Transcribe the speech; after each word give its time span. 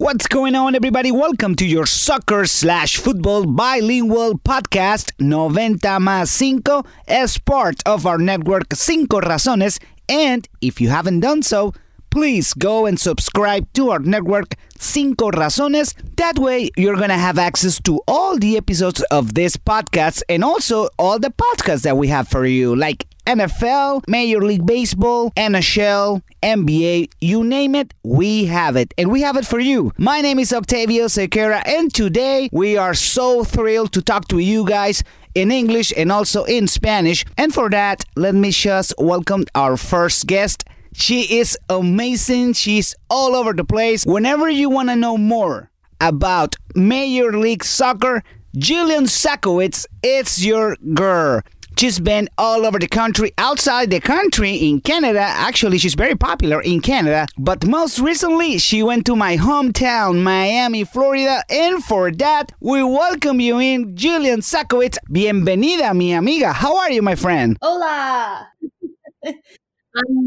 What's 0.00 0.28
going 0.28 0.54
on, 0.54 0.76
everybody? 0.76 1.10
Welcome 1.10 1.56
to 1.56 1.66
your 1.66 1.84
soccer 1.84 2.46
slash 2.46 2.98
football 2.98 3.44
bilingual 3.46 4.38
podcast, 4.38 5.10
90 5.18 5.98
más 5.98 6.38
5, 6.38 6.86
as 7.08 7.36
part 7.38 7.82
of 7.84 8.06
our 8.06 8.16
network 8.16 8.72
Cinco 8.74 9.20
Razones. 9.20 9.80
And 10.08 10.48
if 10.60 10.80
you 10.80 10.90
haven't 10.90 11.18
done 11.18 11.42
so, 11.42 11.74
please 12.10 12.54
go 12.54 12.86
and 12.86 12.98
subscribe 12.98 13.66
to 13.72 13.90
our 13.90 13.98
network 13.98 14.54
Cinco 14.78 15.32
Razones. 15.32 15.94
That 16.14 16.38
way, 16.38 16.70
you're 16.76 16.94
going 16.94 17.08
to 17.08 17.16
have 17.16 17.36
access 17.36 17.80
to 17.80 18.00
all 18.06 18.38
the 18.38 18.56
episodes 18.56 19.02
of 19.10 19.34
this 19.34 19.56
podcast 19.56 20.22
and 20.28 20.44
also 20.44 20.90
all 20.96 21.18
the 21.18 21.30
podcasts 21.32 21.82
that 21.82 21.96
we 21.96 22.06
have 22.06 22.28
for 22.28 22.46
you, 22.46 22.76
like 22.76 23.04
NFL, 23.28 24.08
Major 24.08 24.40
League 24.40 24.64
Baseball, 24.64 25.32
NHL, 25.32 26.22
NBA, 26.42 27.10
you 27.20 27.44
name 27.44 27.74
it, 27.74 27.92
we 28.02 28.46
have 28.46 28.74
it. 28.74 28.94
And 28.96 29.12
we 29.12 29.20
have 29.20 29.36
it 29.36 29.46
for 29.46 29.60
you. 29.60 29.92
My 29.98 30.22
name 30.22 30.38
is 30.38 30.50
Octavio 30.50 31.08
Sequeira, 31.08 31.62
and 31.66 31.92
today 31.92 32.48
we 32.52 32.78
are 32.78 32.94
so 32.94 33.44
thrilled 33.44 33.92
to 33.92 34.00
talk 34.00 34.28
to 34.28 34.38
you 34.38 34.64
guys 34.64 35.04
in 35.34 35.50
English 35.52 35.92
and 35.94 36.10
also 36.10 36.44
in 36.44 36.66
Spanish. 36.68 37.26
And 37.36 37.52
for 37.52 37.68
that, 37.68 38.02
let 38.16 38.34
me 38.34 38.50
just 38.50 38.94
welcome 38.96 39.44
our 39.54 39.76
first 39.76 40.26
guest. 40.26 40.64
She 40.94 41.38
is 41.38 41.58
amazing. 41.68 42.54
She's 42.54 42.94
all 43.10 43.36
over 43.36 43.52
the 43.52 43.64
place. 43.64 44.06
Whenever 44.06 44.48
you 44.48 44.70
want 44.70 44.88
to 44.88 44.96
know 44.96 45.18
more 45.18 45.70
about 46.00 46.56
Major 46.74 47.36
League 47.36 47.62
Soccer, 47.62 48.22
Jillian 48.56 49.06
Sakowitz, 49.06 49.84
it's 50.02 50.42
your 50.42 50.76
girl. 50.94 51.42
She's 51.78 52.00
been 52.00 52.28
all 52.36 52.66
over 52.66 52.80
the 52.80 52.88
country, 52.88 53.32
outside 53.38 53.90
the 53.90 54.00
country, 54.00 54.56
in 54.56 54.80
Canada. 54.80 55.20
Actually, 55.20 55.78
she's 55.78 55.94
very 55.94 56.16
popular 56.16 56.60
in 56.60 56.80
Canada. 56.80 57.28
But 57.38 57.64
most 57.68 58.00
recently, 58.00 58.58
she 58.58 58.82
went 58.82 59.06
to 59.06 59.14
my 59.14 59.36
hometown, 59.36 60.20
Miami, 60.24 60.82
Florida. 60.82 61.44
And 61.48 61.84
for 61.84 62.10
that, 62.10 62.50
we 62.58 62.82
welcome 62.82 63.38
you 63.38 63.60
in, 63.60 63.94
Julian 63.94 64.40
Sakowitz. 64.40 64.98
Bienvenida, 65.08 65.94
mi 65.94 66.14
amiga. 66.14 66.52
How 66.52 66.76
are 66.78 66.90
you, 66.90 67.00
my 67.00 67.14
friend? 67.14 67.56
Hola. 67.62 68.48
I'm 69.24 69.34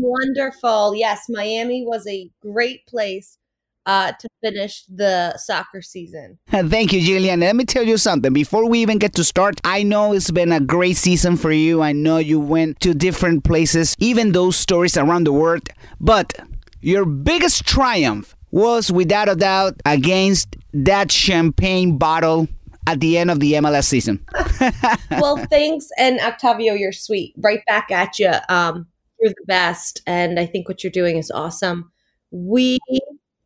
wonderful. 0.01 0.95
Yes, 0.95 1.25
Miami 1.27 1.83
was 1.85 2.07
a 2.07 2.29
great 2.41 2.87
place 2.87 3.37
uh, 3.85 4.11
to 4.13 4.29
finish 4.43 4.83
the 4.85 5.37
soccer 5.37 5.81
season. 5.81 6.37
Thank 6.49 6.93
you, 6.93 7.01
Jillian. 7.01 7.39
Let 7.39 7.55
me 7.55 7.65
tell 7.65 7.85
you 7.85 7.97
something. 7.97 8.33
Before 8.33 8.67
we 8.67 8.79
even 8.79 8.97
get 8.97 9.13
to 9.15 9.23
start, 9.23 9.59
I 9.63 9.83
know 9.83 10.13
it's 10.13 10.31
been 10.31 10.51
a 10.51 10.59
great 10.59 10.97
season 10.97 11.37
for 11.37 11.51
you. 11.51 11.81
I 11.81 11.91
know 11.91 12.17
you 12.17 12.39
went 12.39 12.79
to 12.81 12.93
different 12.93 13.43
places, 13.43 13.95
even 13.99 14.31
those 14.31 14.55
stories 14.55 14.97
around 14.97 15.25
the 15.25 15.33
world. 15.33 15.69
But 15.99 16.33
your 16.81 17.05
biggest 17.05 17.65
triumph 17.65 18.35
was 18.51 18.91
without 18.91 19.29
a 19.29 19.35
doubt 19.35 19.75
against 19.85 20.55
that 20.73 21.11
champagne 21.11 21.97
bottle 21.97 22.47
at 22.87 22.99
the 22.99 23.17
end 23.17 23.31
of 23.31 23.39
the 23.39 23.53
MLS 23.53 23.85
season. 23.85 24.25
well, 25.11 25.37
thanks. 25.49 25.87
And 25.97 26.19
Octavio, 26.19 26.73
you're 26.73 26.91
sweet. 26.91 27.33
Right 27.37 27.61
back 27.67 27.91
at 27.91 28.19
you. 28.19 28.31
Um, 28.49 28.87
you're 29.19 29.29
the 29.29 29.45
best. 29.45 30.01
And 30.07 30.39
I 30.39 30.45
think 30.45 30.67
what 30.67 30.83
you're 30.83 30.91
doing 30.91 31.17
is 31.17 31.31
awesome. 31.31 31.91
We 32.31 32.79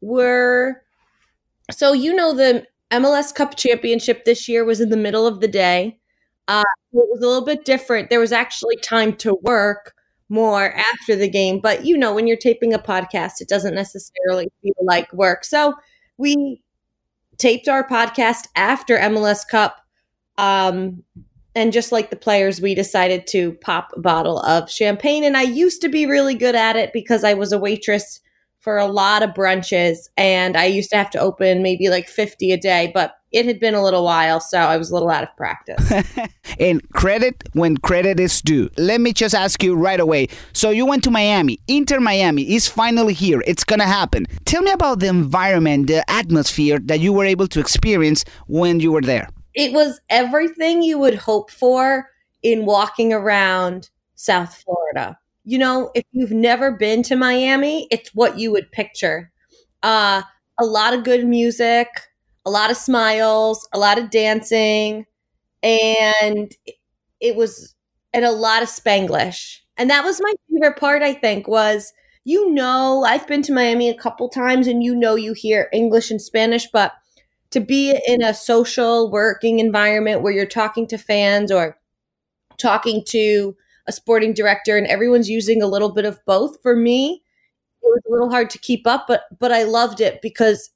were 0.05 0.81
so 1.71 1.93
you 1.93 2.13
know 2.13 2.33
the 2.33 2.65
MLS 2.91 3.33
Cup 3.33 3.55
championship 3.57 4.25
this 4.25 4.47
year 4.47 4.63
was 4.63 4.79
in 4.79 4.89
the 4.89 4.97
middle 4.97 5.25
of 5.25 5.41
the 5.41 5.47
day. 5.47 5.97
Uh, 6.47 6.63
it 6.93 6.97
was 7.09 7.21
a 7.21 7.27
little 7.27 7.45
bit 7.45 7.65
different. 7.65 8.09
There 8.09 8.19
was 8.19 8.31
actually 8.31 8.77
time 8.77 9.15
to 9.17 9.35
work 9.41 9.93
more 10.29 10.71
after 10.73 11.15
the 11.15 11.29
game, 11.29 11.59
but 11.59 11.85
you 11.85 11.97
know 11.97 12.13
when 12.13 12.27
you're 12.27 12.37
taping 12.37 12.73
a 12.73 12.79
podcast, 12.79 13.41
it 13.41 13.49
doesn't 13.49 13.75
necessarily 13.75 14.47
feel 14.61 14.73
like 14.83 15.11
work. 15.11 15.43
So 15.43 15.73
we 16.17 16.61
taped 17.37 17.67
our 17.67 17.87
podcast 17.87 18.47
after 18.55 18.97
MLS 18.97 19.47
Cup. 19.47 19.77
Um, 20.37 21.03
and 21.55 21.71
just 21.71 21.91
like 21.91 22.09
the 22.09 22.15
players, 22.15 22.59
we 22.59 22.75
decided 22.75 23.27
to 23.27 23.53
pop 23.53 23.91
a 23.95 24.01
bottle 24.01 24.39
of 24.41 24.69
champagne. 24.69 25.23
And 25.23 25.38
I 25.38 25.44
used 25.44 25.81
to 25.81 25.89
be 25.89 26.05
really 26.05 26.35
good 26.35 26.55
at 26.55 26.75
it 26.75 26.91
because 26.91 27.23
I 27.23 27.33
was 27.33 27.51
a 27.51 27.59
waitress 27.59 28.19
for 28.65 28.79
a 28.79 28.87
lot 28.87 29.21
of 29.21 29.29
brunches 29.29 30.09
and 30.17 30.57
I 30.57 30.65
used 30.65 30.89
to 30.89 30.97
have 30.97 31.11
to 31.11 31.19
open 31.19 31.61
maybe 31.61 31.87
like 31.87 32.07
50 32.07 32.51
a 32.51 32.57
day, 32.57 32.89
but 32.95 33.15
it 33.31 33.45
had 33.45 33.59
been 33.59 33.75
a 33.75 33.83
little 33.83 34.03
while, 34.03 34.39
so 34.39 34.57
I 34.57 34.75
was 34.77 34.89
a 34.89 34.93
little 34.95 35.11
out 35.11 35.21
of 35.21 35.29
practice. 35.37 35.91
and 36.59 36.81
credit 36.89 37.43
when 37.53 37.77
credit 37.77 38.19
is 38.19 38.41
due. 38.41 38.71
Let 38.75 39.01
me 39.01 39.13
just 39.13 39.35
ask 39.35 39.61
you 39.61 39.75
right 39.75 39.99
away. 39.99 40.29
So 40.53 40.71
you 40.71 40.83
went 40.83 41.03
to 41.03 41.11
Miami. 41.11 41.59
Inter 41.67 41.99
Miami 41.99 42.55
is 42.55 42.67
finally 42.67 43.13
here. 43.13 43.43
It's 43.45 43.63
going 43.63 43.81
to 43.81 43.85
happen. 43.85 44.25
Tell 44.45 44.63
me 44.63 44.71
about 44.71 44.99
the 44.99 45.09
environment, 45.09 45.85
the 45.85 46.09
atmosphere 46.09 46.79
that 46.85 46.99
you 46.99 47.13
were 47.13 47.25
able 47.25 47.47
to 47.49 47.59
experience 47.59 48.25
when 48.47 48.79
you 48.79 48.91
were 48.91 49.01
there. 49.01 49.29
It 49.53 49.73
was 49.73 50.01
everything 50.09 50.81
you 50.81 50.97
would 50.97 51.15
hope 51.15 51.51
for 51.51 52.09
in 52.41 52.65
walking 52.65 53.13
around 53.13 53.91
South 54.15 54.55
Florida 54.55 55.19
you 55.45 55.57
know, 55.57 55.91
if 55.95 56.03
you've 56.11 56.31
never 56.31 56.72
been 56.72 57.03
to 57.03 57.16
Miami, 57.16 57.88
it's 57.91 58.09
what 58.13 58.38
you 58.38 58.51
would 58.51 58.72
picture. 58.72 59.31
Uh, 59.83 60.23
a 60.59 60.66
lot 60.66 60.94
of 60.94 61.03
good 61.03 61.25
music, 61.25 61.88
a 62.45 62.50
lot 62.50 62.72
of 62.72 62.78
smiles, 62.78 63.67
a 63.73 63.79
lot 63.79 63.97
of 63.97 64.09
dancing, 64.09 65.06
and 65.61 66.51
it 67.19 67.35
was 67.35 67.75
and 68.13 68.25
a 68.25 68.31
lot 68.31 68.63
of 68.63 68.69
Spanglish. 68.69 69.59
And 69.78 69.89
that 69.89 70.03
was 70.03 70.22
my 70.22 70.33
favorite 70.50 70.78
part, 70.78 71.03
I 71.03 71.13
think, 71.13 71.47
was 71.47 71.94
you 72.27 72.51
know, 72.51 73.03
I've 73.06 73.27
been 73.27 73.44
to 73.44 73.53
Miami 73.53 73.88
a 73.88 73.97
couple 73.97 74.29
times 74.29 74.66
and 74.66 74.83
you 74.83 74.95
know 74.95 75.13
you 75.13 75.33
hear 75.33 75.69
English 75.72 76.09
and 76.09 76.19
Spanish, 76.19 76.67
but 76.73 76.94
to 77.51 77.59
be 77.59 77.97
in 78.07 78.23
a 78.23 78.33
social 78.33 79.12
working 79.12 79.59
environment 79.59 80.22
where 80.22 80.33
you're 80.33 80.47
talking 80.47 80.88
to 80.88 80.97
fans 80.97 81.51
or 81.51 81.77
talking 82.57 83.03
to 83.09 83.56
a 83.88 83.91
sporting 83.91 84.34
director 84.34 84.78
and 84.78 84.88
everyone's 84.88 85.29
using 85.29 85.62
a 85.62 85.68
little 85.68 85.91
bit 85.91 86.06
of 86.06 86.19
both. 86.25 86.62
For 86.62 86.75
me 86.75 87.22
it 87.81 87.88
was 87.88 88.01
a 88.07 88.12
little 88.12 88.29
hard 88.29 88.50
to 88.50 88.57
keep 88.57 88.88
up 88.88 89.06
but 89.07 89.25
but 89.40 89.51
i 89.51 89.62
loved 89.62 90.01
it 90.01 90.19
because 90.22 90.72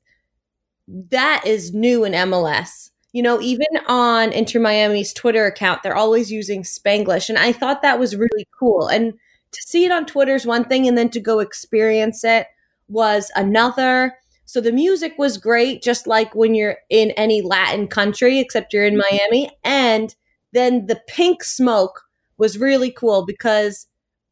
that 0.88 1.42
is 1.46 1.74
new 1.74 2.04
in 2.04 2.14
mls 2.14 2.92
you 3.14 3.24
know 3.24 3.42
even 3.42 3.66
on 3.88 4.32
inter 4.32 4.60
miami's 4.60 5.12
twitter 5.12 5.46
account 5.46 5.82
they're 5.82 5.96
always 5.96 6.32
using 6.32 6.62
spanglish 6.62 7.28
and 7.28 7.40
i 7.40 7.52
thought 7.52 7.82
that 7.82 8.00
was 8.00 8.16
really 8.16 8.48
cool. 8.58 8.88
And 8.88 9.14
to 9.52 9.62
see 9.64 9.86
it 9.86 9.92
on 9.92 10.06
twitter 10.06 10.36
is 10.36 10.46
one 10.46 10.66
thing 10.66 10.88
and 10.88 10.98
then 10.98 11.10
to 11.10 11.20
go 11.20 11.40
experience 11.40 12.24
it 12.24 12.46
was 12.90 13.32
another. 13.36 14.16
So 14.46 14.60
the 14.60 14.72
music 14.72 15.14
was 15.18 15.38
great 15.38 15.82
just 15.82 16.08
like 16.08 16.34
when 16.36 16.56
you're 16.56 16.78
in 16.90 17.12
any 17.12 17.42
latin 17.42 17.88
country 17.88 18.40
except 18.40 18.74
you're 18.74 18.86
in 18.86 18.96
mm-hmm. 18.96 19.16
miami. 19.16 19.52
And 19.64 20.14
then 20.52 20.88
the 20.88 21.02
pink 21.08 21.44
smoke 21.44 22.04
was 22.40 22.58
really 22.58 22.90
cool 22.90 23.26
because 23.26 23.86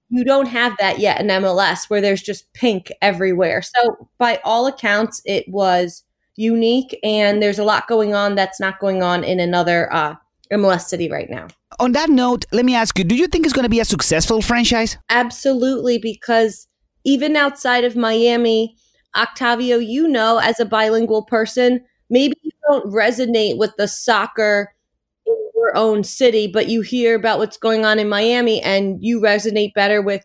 you 0.09 0.23
don't 0.23 0.47
have 0.47 0.73
that 0.79 0.99
yet 0.99 1.19
in 1.19 1.27
MLS 1.27 1.89
where 1.89 2.01
there's 2.01 2.21
just 2.21 2.51
pink 2.53 2.91
everywhere. 3.01 3.61
So, 3.61 4.09
by 4.17 4.39
all 4.43 4.65
accounts, 4.65 5.21
it 5.25 5.45
was 5.47 6.03
unique 6.37 6.97
and 7.03 7.41
there's 7.41 7.59
a 7.59 7.63
lot 7.63 7.87
going 7.87 8.13
on 8.13 8.35
that's 8.35 8.59
not 8.59 8.79
going 8.79 9.03
on 9.03 9.23
in 9.23 9.39
another 9.39 9.91
uh, 9.93 10.15
MLS 10.51 10.83
city 10.83 11.09
right 11.09 11.29
now. 11.29 11.47
On 11.79 11.91
that 11.91 12.09
note, 12.09 12.45
let 12.53 12.63
me 12.63 12.73
ask 12.73 12.97
you 12.97 13.03
do 13.03 13.15
you 13.15 13.27
think 13.27 13.45
it's 13.45 13.53
going 13.53 13.63
to 13.63 13.69
be 13.69 13.81
a 13.81 13.85
successful 13.85 14.41
franchise? 14.41 14.97
Absolutely, 15.09 15.97
because 15.97 16.67
even 17.03 17.35
outside 17.35 17.83
of 17.83 17.95
Miami, 17.95 18.75
Octavio, 19.15 19.77
you 19.77 20.07
know, 20.07 20.37
as 20.37 20.59
a 20.59 20.65
bilingual 20.65 21.23
person, 21.23 21.83
maybe 22.09 22.35
you 22.41 22.51
don't 22.69 22.91
resonate 22.93 23.57
with 23.57 23.75
the 23.77 23.87
soccer 23.87 24.73
your 25.57 25.75
own 25.75 26.03
city, 26.03 26.47
but 26.47 26.69
you 26.69 26.81
hear 26.81 27.15
about 27.15 27.39
what's 27.39 27.57
going 27.57 27.85
on 27.85 27.99
in 27.99 28.09
Miami 28.09 28.61
and 28.61 29.03
you 29.03 29.19
resonate 29.19 29.73
better 29.73 30.01
with 30.01 30.23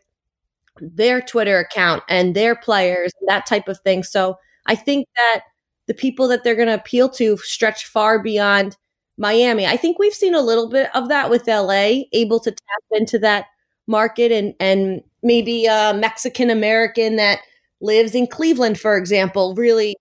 their 0.80 1.20
Twitter 1.20 1.58
account 1.58 2.02
and 2.08 2.34
their 2.34 2.54
players, 2.54 3.12
that 3.26 3.46
type 3.46 3.68
of 3.68 3.78
thing. 3.80 4.02
So 4.02 4.38
I 4.66 4.74
think 4.74 5.08
that 5.16 5.42
the 5.86 5.94
people 5.94 6.28
that 6.28 6.44
they're 6.44 6.54
going 6.54 6.68
to 6.68 6.74
appeal 6.74 7.08
to 7.10 7.36
stretch 7.38 7.86
far 7.86 8.22
beyond 8.22 8.76
Miami. 9.18 9.66
I 9.66 9.76
think 9.76 9.98
we've 9.98 10.12
seen 10.14 10.34
a 10.34 10.40
little 10.40 10.68
bit 10.68 10.88
of 10.94 11.08
that 11.08 11.30
with 11.30 11.46
LA, 11.46 12.04
able 12.12 12.40
to 12.40 12.50
tap 12.50 12.82
into 12.92 13.18
that 13.20 13.46
market 13.86 14.32
and 14.32 14.54
and 14.60 15.02
maybe 15.22 15.66
a 15.66 15.92
Mexican 15.94 16.50
American 16.50 17.16
that 17.16 17.40
lives 17.80 18.14
in 18.14 18.26
Cleveland, 18.26 18.78
for 18.78 18.96
example, 18.96 19.54
really 19.54 19.96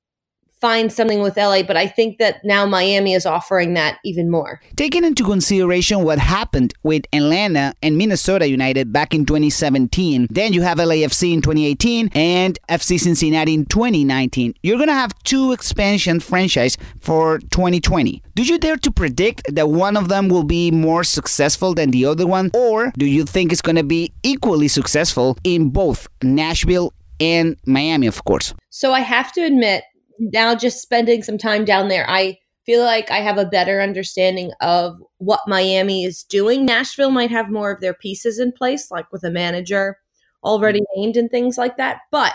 find 0.62 0.94
something 0.94 1.22
with 1.22 1.36
LA, 1.38 1.64
but 1.64 1.76
I 1.76 1.88
think 1.88 2.20
that 2.20 2.46
now 2.46 2.66
Miami 2.66 3.14
is 3.14 3.26
offering 3.26 3.74
that 3.74 3.98
even 4.06 4.30
more. 4.30 4.62
Taking 4.76 5.04
into 5.04 5.24
consideration 5.24 6.04
what 6.04 6.20
happened 6.20 6.74
with 6.84 7.04
Atlanta 7.12 7.74
and 7.82 7.98
Minnesota 7.98 8.48
United 8.48 8.94
back 8.94 9.14
in 9.14 9.26
2017, 9.26 10.28
then 10.30 10.54
you 10.54 10.62
have 10.62 10.78
LAFC 10.78 11.34
in 11.34 11.42
2018 11.42 12.12
and 12.14 12.60
FC 12.70 13.00
Cincinnati 13.00 13.56
in 13.56 13.66
2019. 13.66 14.54
You're 14.62 14.78
going 14.78 14.88
to 14.88 14.94
have 14.94 15.18
two 15.24 15.52
expansion 15.52 16.20
franchise 16.20 16.78
for 17.00 17.40
2020. 17.40 18.22
Do 18.36 18.44
you 18.44 18.60
dare 18.60 18.78
to 18.78 18.92
predict 18.92 19.54
that 19.54 19.70
one 19.70 19.98
of 19.98 20.10
them 20.10 20.30
will 20.30 20.44
be 20.44 20.70
more 20.70 21.04
successful 21.04 21.74
than 21.74 21.92
the 21.92 22.06
other 22.06 22.28
one 22.28 22.52
or 22.54 22.92
do 22.98 23.06
you 23.06 23.26
think 23.26 23.52
it's 23.52 23.62
going 23.62 23.76
to 23.76 23.84
be 23.84 24.14
equally 24.22 24.68
successful 24.68 25.38
in 25.44 25.70
both 25.70 26.08
Nashville 26.22 26.94
and 27.20 27.56
Miami, 27.66 28.08
of 28.08 28.24
course? 28.24 28.54
So 28.70 28.94
I 28.94 29.02
have 29.02 29.32
to 29.34 29.42
admit 29.42 29.84
now 30.22 30.56
just 30.56 30.82
spending 30.82 31.24
some 31.24 31.38
time 31.38 31.66
down 31.66 31.88
there, 31.88 32.06
I 32.10 32.38
feel 32.66 32.84
like 32.84 33.10
I 33.10 33.18
have 33.18 33.38
a 33.38 33.46
better 33.46 33.82
understanding 33.82 34.52
of 34.62 35.02
what 35.18 35.42
Miami 35.48 36.04
is 36.04 36.24
doing. 36.24 36.66
Nashville 36.66 37.10
might 37.10 37.32
have 37.32 37.50
more 37.50 37.72
of 37.72 37.82
their 37.82 37.94
pieces 37.94 38.40
in 38.40 38.52
place, 38.52 38.92
like 38.92 39.12
with 39.12 39.24
a 39.24 39.32
manager 39.32 39.98
already 40.44 40.82
named 40.96 41.18
and 41.18 41.30
things 41.30 41.58
like 41.58 41.78
that. 41.78 42.02
But 42.12 42.34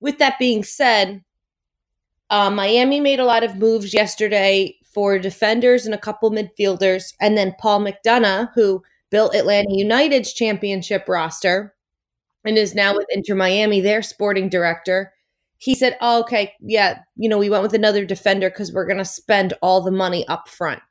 with 0.00 0.18
that 0.18 0.38
being 0.38 0.62
said, 0.62 1.22
uh, 2.30 2.50
Miami 2.50 3.00
made 3.00 3.20
a 3.20 3.24
lot 3.24 3.44
of 3.44 3.56
moves 3.56 3.92
yesterday 3.92 4.76
for 4.94 5.18
defenders 5.18 5.86
and 5.86 5.94
a 5.94 5.98
couple 5.98 6.30
midfielders, 6.30 7.14
and 7.20 7.36
then 7.36 7.54
Paul 7.58 7.80
McDonough, 7.80 8.50
who 8.54 8.82
built 9.10 9.34
Atlanta 9.34 9.68
United's 9.70 10.32
championship 10.32 11.08
roster 11.08 11.74
and 12.44 12.56
is 12.56 12.74
now 12.74 12.94
with 12.94 13.06
Inter 13.10 13.34
Miami, 13.34 13.80
their 13.80 14.02
sporting 14.02 14.48
director. 14.48 15.12
He 15.62 15.76
said, 15.76 15.96
oh, 16.00 16.20
"Okay, 16.22 16.54
yeah, 16.60 16.98
you 17.14 17.28
know, 17.28 17.38
we 17.38 17.48
went 17.48 17.62
with 17.62 17.72
another 17.72 18.04
defender 18.04 18.50
because 18.50 18.72
we're 18.72 18.86
going 18.86 18.98
to 18.98 19.04
spend 19.04 19.54
all 19.62 19.80
the 19.80 19.92
money 19.92 20.26
up 20.26 20.48
front." 20.48 20.82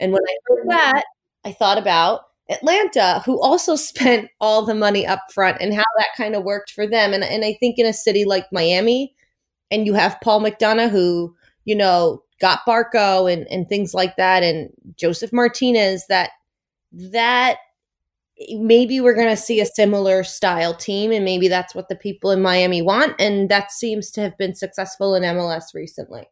And 0.00 0.12
when 0.12 0.22
I 0.22 0.36
heard 0.48 0.70
that, 0.70 1.04
I 1.44 1.52
thought 1.52 1.76
about 1.76 2.22
Atlanta, 2.48 3.22
who 3.26 3.38
also 3.42 3.76
spent 3.90 4.30
all 4.40 4.64
the 4.64 4.74
money 4.74 5.06
up 5.06 5.20
front 5.30 5.58
and 5.60 5.74
how 5.74 5.84
that 5.98 6.08
kind 6.16 6.34
of 6.34 6.42
worked 6.42 6.70
for 6.70 6.86
them. 6.86 7.12
And, 7.12 7.22
and 7.22 7.44
I 7.44 7.54
think 7.60 7.78
in 7.78 7.84
a 7.84 7.92
city 7.92 8.24
like 8.24 8.46
Miami, 8.50 9.14
and 9.70 9.84
you 9.86 9.92
have 9.92 10.20
Paul 10.22 10.40
McDonough, 10.40 10.90
who, 10.90 11.36
you 11.66 11.74
know, 11.74 12.22
got 12.40 12.60
Barco 12.66 13.30
and, 13.30 13.46
and 13.48 13.68
things 13.68 13.92
like 13.92 14.16
that, 14.16 14.42
and 14.42 14.70
Joseph 14.96 15.34
Martinez, 15.34 16.06
that 16.08 16.30
that 16.92 17.58
Eh, 18.40 18.56
maybe 18.58 19.00
we're 19.00 19.14
going 19.14 19.28
to 19.28 19.36
see 19.36 19.60
a 19.60 19.66
similar 19.66 20.24
style 20.24 20.74
team 20.74 21.12
and 21.12 21.24
maybe 21.24 21.48
that's 21.48 21.74
what 21.74 21.88
the 21.88 21.96
people 21.96 22.30
in 22.30 22.42
Miami 22.42 22.82
want 22.82 23.14
and 23.18 23.48
that 23.48 23.72
seems 23.72 24.10
to 24.12 24.20
have 24.20 24.36
been 24.38 24.54
successful 24.54 25.14
in 25.14 25.22
MLS 25.22 25.74
recently. 25.74 26.24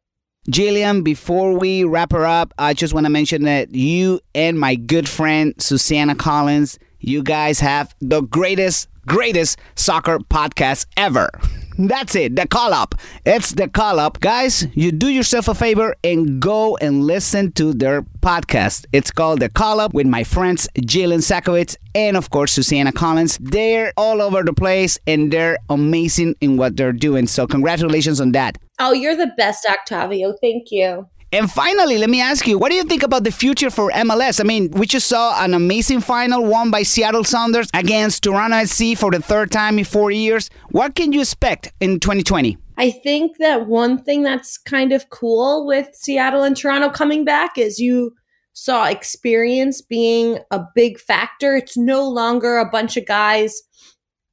Jillian, 0.51 1.05
before 1.05 1.57
we 1.57 1.85
wrap 1.85 2.11
her 2.11 2.27
up, 2.27 2.53
I 2.59 2.75
just 2.75 2.95
want 2.95 3.07
to 3.07 3.11
mention 3.11 3.43
that 3.45 3.75
you 3.75 4.21
and 4.35 4.59
my 4.59 4.75
good 4.75 5.09
friend 5.09 5.55
Susanna 5.59 6.17
Collins, 6.17 6.81
you 6.99 7.23
guys 7.23 7.61
have 7.61 7.95
the 8.01 8.23
greatest, 8.23 8.89
greatest 9.07 9.59
soccer 9.77 10.19
podcast 10.19 10.87
ever. 10.97 11.31
That's 11.79 12.15
it, 12.15 12.37
the 12.37 12.47
call 12.47 12.75
up. 12.75 12.95
It's 13.25 13.53
the 13.53 13.69
call 13.69 13.99
up. 13.99 14.21
Guys, 14.21 14.67
you 14.75 14.93
do 14.93 15.09
yourself 15.09 15.49
a 15.49 15.55
favor 15.55 15.95
and 16.05 16.41
go 16.41 16.77
and 16.77 17.05
listen 17.05 17.53
to 17.53 17.73
their 17.73 18.03
podcast. 18.21 18.87
It's 18.93 19.11
called 19.11 19.41
The 19.41 19.49
Call 19.49 19.81
Up 19.81 19.95
with 19.95 20.07
my 20.07 20.25
friends 20.25 20.69
Jillian 20.79 21.21
Sakovits 21.21 21.77
and, 21.95 22.17
of 22.17 22.31
course, 22.31 22.53
Susanna 22.53 22.93
Collins. 22.93 23.39
They're 23.41 23.93
all 23.97 24.21
over 24.21 24.43
the 24.43 24.53
place 24.53 24.99
and 25.07 25.33
they're 25.33 25.59
amazing 25.71 26.35
in 26.41 26.57
what 26.57 26.77
they're 26.77 26.93
doing. 26.93 27.27
So, 27.27 27.47
congratulations 27.47 28.21
on 28.21 28.33
that. 28.33 28.59
Oh, 28.79 28.93
you're 28.93 29.17
the 29.17 29.33
best, 29.37 29.67
Octavio. 29.69 30.35
Thank 30.41 30.67
you. 30.71 31.09
And 31.35 31.51
finally, 31.51 31.97
let 31.97 32.11
me 32.11 32.21
ask 32.21 32.47
you, 32.47 32.59
what 32.59 32.69
do 32.69 32.75
you 32.75 32.85
think 32.85 33.03
about 33.03 33.25
the 33.25 33.31
future 33.31 33.71
for 33.71 33.91
MLS? 33.93 34.39
I 34.39 34.45
mean, 34.45 34.71
we 34.73 34.87
just 34.87 35.07
saw 35.07 35.43
an 35.43 35.55
amazing 35.55 36.03
final 36.03 36.45
won 36.45 36.71
by 36.71 36.83
Seattle 36.83 37.25
Sounders 37.25 37.69
against 37.73 38.23
Toronto 38.23 38.63
SC 38.67 38.95
for 38.99 39.11
the 39.11 39.23
third 39.23 39.51
time 39.51 39.79
in 39.79 39.87
four 39.87 40.11
years. 40.11 40.51
What 40.73 40.95
can 40.95 41.13
you 41.13 41.23
expect 41.23 41.73
in 41.81 42.01
2020? 42.01 42.59
I 42.77 42.91
think 42.91 43.39
that 43.39 43.67
one 43.67 44.03
thing 44.03 44.23
that's 44.23 44.59
kind 44.59 44.93
of 44.93 45.09
cool 45.09 45.67
with 45.67 45.89
Seattle 45.95 46.43
and 46.43 46.55
Toronto 46.55 46.91
coming 46.91 47.25
back 47.25 47.57
is 47.57 47.79
you 47.79 48.13
saw 48.53 48.85
experience 48.85 49.81
being 49.81 50.39
a 50.51 50.61
big 50.75 51.01
factor. 51.01 51.57
It's 51.57 51.79
no 51.79 52.07
longer 52.07 52.59
a 52.59 52.69
bunch 52.69 52.99
of 52.99 53.07
guys 53.07 53.59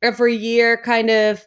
every 0.01 0.35
year 0.35 0.81
kind 0.83 1.09
of 1.09 1.45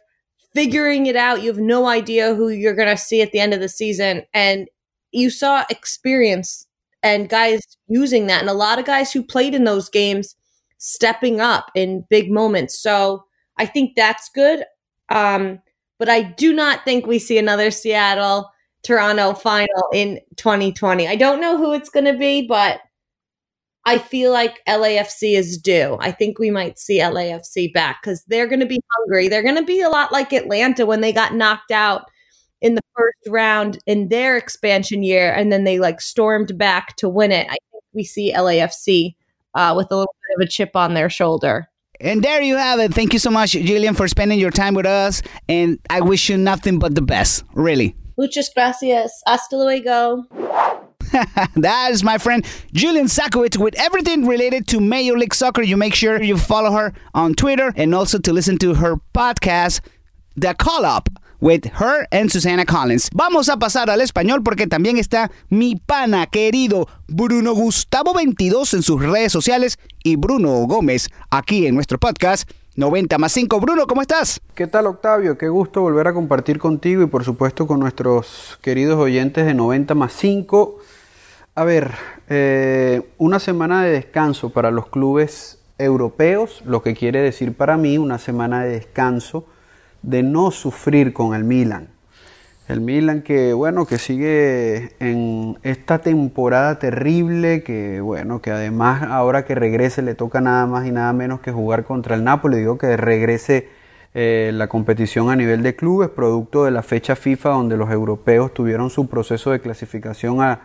figuring 0.55 1.05
it 1.05 1.15
out. 1.15 1.43
You 1.43 1.49
have 1.49 1.61
no 1.61 1.87
idea 1.87 2.33
who 2.33 2.49
you're 2.49 2.75
going 2.75 2.87
to 2.87 2.97
see 2.97 3.21
at 3.21 3.31
the 3.31 3.39
end 3.39 3.53
of 3.53 3.59
the 3.59 3.69
season. 3.69 4.23
And 4.33 4.67
you 5.13 5.29
saw 5.29 5.63
experience 5.69 6.67
and 7.01 7.29
guys 7.29 7.61
using 7.87 8.27
that, 8.27 8.41
and 8.41 8.49
a 8.49 8.53
lot 8.53 8.79
of 8.79 8.85
guys 8.85 9.11
who 9.11 9.23
played 9.23 9.53
in 9.53 9.65
those 9.65 9.89
games 9.89 10.35
stepping 10.77 11.39
up 11.39 11.71
in 11.75 12.05
big 12.09 12.31
moments. 12.31 12.81
So 12.81 13.23
I 13.57 13.65
think 13.65 13.95
that's 13.95 14.29
good. 14.33 14.63
Um, 15.09 15.59
but 15.99 16.09
I 16.09 16.23
do 16.23 16.53
not 16.53 16.83
think 16.85 17.05
we 17.05 17.19
see 17.19 17.37
another 17.37 17.71
Seattle 17.71 18.49
Toronto 18.83 19.33
final 19.33 19.89
in 19.93 20.19
2020. 20.37 21.07
I 21.07 21.15
don't 21.15 21.39
know 21.39 21.57
who 21.57 21.73
it's 21.73 21.89
going 21.89 22.05
to 22.05 22.17
be, 22.17 22.45
but 22.47 22.81
I 23.85 23.97
feel 23.97 24.31
like 24.31 24.63
LAFC 24.67 25.37
is 25.37 25.57
due. 25.57 25.97
I 25.99 26.11
think 26.11 26.39
we 26.39 26.51
might 26.51 26.79
see 26.79 26.99
LAFC 26.99 27.73
back 27.73 28.01
because 28.01 28.23
they're 28.27 28.47
going 28.47 28.61
to 28.61 28.65
be 28.65 28.81
hungry. 28.97 29.27
They're 29.27 29.43
going 29.43 29.55
to 29.55 29.63
be 29.63 29.81
a 29.81 29.89
lot 29.89 30.11
like 30.11 30.33
Atlanta 30.33 30.85
when 30.85 31.01
they 31.01 31.11
got 31.11 31.35
knocked 31.35 31.71
out 31.71 32.03
in 32.63 32.75
the 32.75 32.81
first 32.95 33.27
round 33.27 33.77
in 33.85 34.07
their 34.07 34.37
expansion 34.37 35.03
year, 35.03 35.31
and 35.31 35.51
then 35.51 35.65
they 35.65 35.77
like 35.79 36.01
stormed 36.01 36.57
back 36.57 36.95
to 36.95 37.09
win 37.09 37.31
it. 37.31 37.45
I 37.47 37.57
think 37.71 37.83
we 37.93 38.05
see 38.05 38.33
LAFC 38.33 39.15
uh, 39.53 39.73
with 39.75 39.91
a 39.91 39.95
little 39.95 40.15
bit 40.29 40.41
of 40.41 40.47
a 40.47 40.49
chip 40.49 40.75
on 40.75 40.93
their 40.93 41.09
shoulder. 41.09 41.67
And 41.99 42.23
there 42.23 42.41
you 42.41 42.55
have 42.55 42.79
it. 42.79 42.93
Thank 42.93 43.13
you 43.13 43.19
so 43.19 43.29
much, 43.29 43.51
Jillian, 43.51 43.95
for 43.95 44.07
spending 44.07 44.39
your 44.39 44.49
time 44.49 44.73
with 44.73 44.85
us. 44.85 45.21
And 45.47 45.77
I 45.89 46.01
wish 46.01 46.29
you 46.29 46.37
nothing 46.37 46.79
but 46.79 46.95
the 46.95 47.01
best, 47.01 47.43
really. 47.53 47.95
Muchas 48.17 48.49
gracias. 48.49 49.11
Hasta 49.27 49.57
luego. 49.57 50.25
that 51.55 51.89
is 51.91 52.03
my 52.03 52.17
friend 52.17 52.45
Julian 52.73 53.05
Sakowitz 53.05 53.57
with 53.57 53.75
everything 53.79 54.25
related 54.25 54.67
to 54.69 54.79
Major 54.79 55.17
League 55.17 55.35
Soccer. 55.35 55.61
You 55.61 55.77
make 55.77 55.93
sure 55.93 56.21
you 56.21 56.37
follow 56.37 56.71
her 56.71 56.93
on 57.13 57.35
Twitter 57.35 57.73
and 57.75 57.93
also 57.93 58.17
to 58.19 58.33
listen 58.33 58.57
to 58.59 58.75
her 58.75 58.95
podcast, 59.13 59.81
The 60.35 60.53
Call 60.55 60.85
Up 60.85 61.09
with 61.43 61.65
her 61.77 62.07
and 62.09 62.29
Susana 62.29 62.65
Collins. 62.65 63.09
Vamos 63.13 63.49
a 63.49 63.57
pasar 63.57 63.89
al 63.89 63.99
español 63.99 64.41
porque 64.43 64.65
también 64.65 64.97
está 64.97 65.29
mi 65.49 65.75
pana 65.75 66.25
querido 66.25 66.87
Bruno 67.07 67.53
Gustavo 67.53 68.13
22 68.13 68.75
en 68.75 68.81
sus 68.81 69.01
redes 69.03 69.33
sociales 69.33 69.77
y 70.03 70.15
Bruno 70.15 70.51
Gómez 70.65 71.09
aquí 71.29 71.67
en 71.67 71.75
nuestro 71.75 71.99
podcast 71.99 72.49
90 72.77 73.17
más 73.17 73.33
5. 73.33 73.59
Bruno, 73.59 73.87
¿cómo 73.87 74.01
estás? 74.01 74.39
¿Qué 74.55 74.67
tal 74.67 74.87
Octavio? 74.87 75.37
Qué 75.37 75.49
gusto 75.49 75.81
volver 75.81 76.07
a 76.07 76.13
compartir 76.13 76.59
contigo 76.59 77.03
y 77.03 77.07
por 77.07 77.25
supuesto 77.25 77.67
con 77.67 77.81
nuestros 77.81 78.57
queridos 78.61 78.97
oyentes 78.97 79.45
de 79.45 79.53
90 79.53 79.95
más 79.95 80.13
5. 80.13 80.77
A 81.55 81.63
ver, 81.65 81.91
eh, 82.29 83.01
una 83.17 83.39
semana 83.39 83.83
de 83.83 83.91
descanso 83.91 84.51
para 84.51 84.71
los 84.71 84.87
clubes 84.87 85.59
europeos, 85.77 86.63
lo 86.65 86.81
que 86.81 86.95
quiere 86.95 87.19
decir 87.19 87.53
para 87.53 87.75
mí 87.75 87.97
una 87.97 88.17
semana 88.17 88.63
de 88.63 88.71
descanso 88.71 89.45
de 90.03 90.21
no 90.21 90.51
sufrir 90.51 91.13
con 91.13 91.33
el 91.33 91.43
Milan. 91.43 91.87
El 92.67 92.79
Milan 92.79 93.23
que, 93.23 93.53
bueno, 93.53 93.85
que 93.85 93.97
sigue 93.97 94.91
en 94.99 95.57
esta 95.63 95.99
temporada 95.99 96.79
terrible, 96.79 97.61
que, 97.63 97.99
bueno, 97.99 98.41
que 98.41 98.51
además 98.51 99.03
ahora 99.03 99.43
que 99.43 99.53
regrese 99.53 100.01
le 100.01 100.15
toca 100.15 100.39
nada 100.39 100.65
más 100.65 100.87
y 100.87 100.91
nada 100.91 101.11
menos 101.11 101.41
que 101.41 101.51
jugar 101.51 101.83
contra 101.83 102.15
el 102.15 102.23
Napoli. 102.23 102.57
Digo 102.57 102.77
que 102.77 102.95
regrese 102.95 103.67
eh, 104.13 104.51
la 104.53 104.67
competición 104.67 105.29
a 105.29 105.35
nivel 105.35 105.61
de 105.61 105.75
clubes, 105.75 106.09
producto 106.09 106.63
de 106.63 106.71
la 106.71 106.83
fecha 106.83 107.17
FIFA 107.17 107.49
donde 107.49 107.75
los 107.75 107.91
europeos 107.91 108.53
tuvieron 108.53 108.89
su 108.89 109.09
proceso 109.09 109.51
de 109.51 109.59
clasificación 109.59 110.41
a, 110.41 110.61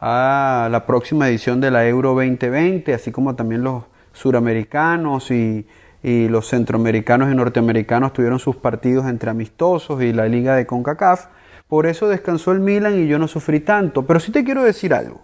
a 0.00 0.68
la 0.70 0.86
próxima 0.86 1.28
edición 1.28 1.60
de 1.60 1.70
la 1.70 1.86
Euro 1.86 2.14
2020, 2.14 2.94
así 2.94 3.12
como 3.12 3.34
también 3.34 3.62
los 3.62 3.84
suramericanos 4.12 5.30
y 5.30 5.66
y 6.04 6.28
los 6.28 6.48
centroamericanos 6.48 7.32
y 7.32 7.34
norteamericanos 7.34 8.12
tuvieron 8.12 8.38
sus 8.38 8.56
partidos 8.56 9.06
entre 9.06 9.30
amistosos 9.30 10.02
y 10.02 10.12
la 10.12 10.28
liga 10.28 10.54
de 10.54 10.66
CONCACAF. 10.66 11.28
Por 11.66 11.86
eso 11.86 12.08
descansó 12.08 12.52
el 12.52 12.60
Milan 12.60 13.02
y 13.02 13.08
yo 13.08 13.18
no 13.18 13.26
sufrí 13.26 13.60
tanto. 13.60 14.04
Pero 14.04 14.20
sí 14.20 14.30
te 14.30 14.44
quiero 14.44 14.62
decir 14.62 14.92
algo. 14.92 15.22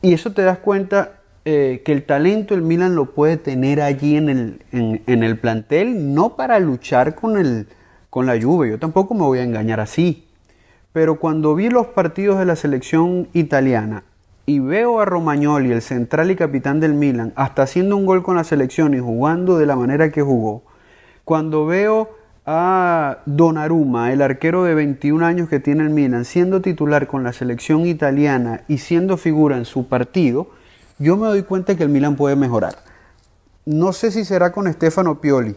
Y 0.00 0.14
eso 0.14 0.32
te 0.32 0.40
das 0.40 0.60
cuenta 0.60 1.20
eh, 1.44 1.82
que 1.84 1.92
el 1.92 2.04
talento 2.04 2.54
el 2.54 2.62
Milan 2.62 2.94
lo 2.94 3.12
puede 3.12 3.36
tener 3.36 3.82
allí 3.82 4.16
en 4.16 4.30
el, 4.30 4.62
en, 4.72 5.22
el 5.22 5.38
plantel, 5.38 6.14
no 6.14 6.36
para 6.36 6.58
luchar 6.58 7.14
con, 7.14 7.36
el, 7.36 7.68
con 8.08 8.24
la 8.24 8.40
Juve. 8.40 8.70
Yo 8.70 8.78
tampoco 8.78 9.12
me 9.12 9.24
voy 9.24 9.40
a 9.40 9.42
engañar 9.42 9.78
así. 9.78 10.26
Pero 10.94 11.20
cuando 11.20 11.54
vi 11.54 11.68
los 11.68 11.88
partidos 11.88 12.38
de 12.38 12.46
la 12.46 12.56
selección 12.56 13.28
italiana 13.34 14.04
y 14.48 14.60
veo 14.60 14.98
a 14.98 15.04
Romagnoli, 15.04 15.72
el 15.72 15.82
central 15.82 16.30
y 16.30 16.34
capitán 16.34 16.80
del 16.80 16.94
Milan, 16.94 17.34
hasta 17.36 17.64
haciendo 17.64 17.98
un 17.98 18.06
gol 18.06 18.22
con 18.22 18.36
la 18.36 18.44
selección 18.44 18.94
y 18.94 18.98
jugando 18.98 19.58
de 19.58 19.66
la 19.66 19.76
manera 19.76 20.10
que 20.10 20.22
jugó, 20.22 20.62
cuando 21.26 21.66
veo 21.66 22.16
a 22.46 23.18
Donnarumma, 23.26 24.10
el 24.10 24.22
arquero 24.22 24.64
de 24.64 24.74
21 24.74 25.26
años 25.26 25.50
que 25.50 25.60
tiene 25.60 25.82
el 25.82 25.90
Milan, 25.90 26.24
siendo 26.24 26.62
titular 26.62 27.06
con 27.06 27.24
la 27.24 27.34
selección 27.34 27.84
italiana 27.86 28.62
y 28.68 28.78
siendo 28.78 29.18
figura 29.18 29.58
en 29.58 29.66
su 29.66 29.86
partido, 29.86 30.48
yo 30.98 31.18
me 31.18 31.26
doy 31.26 31.42
cuenta 31.42 31.76
que 31.76 31.82
el 31.82 31.90
Milan 31.90 32.16
puede 32.16 32.34
mejorar. 32.34 32.76
No 33.66 33.92
sé 33.92 34.10
si 34.10 34.24
será 34.24 34.50
con 34.50 34.72
Stefano 34.72 35.20
Pioli, 35.20 35.56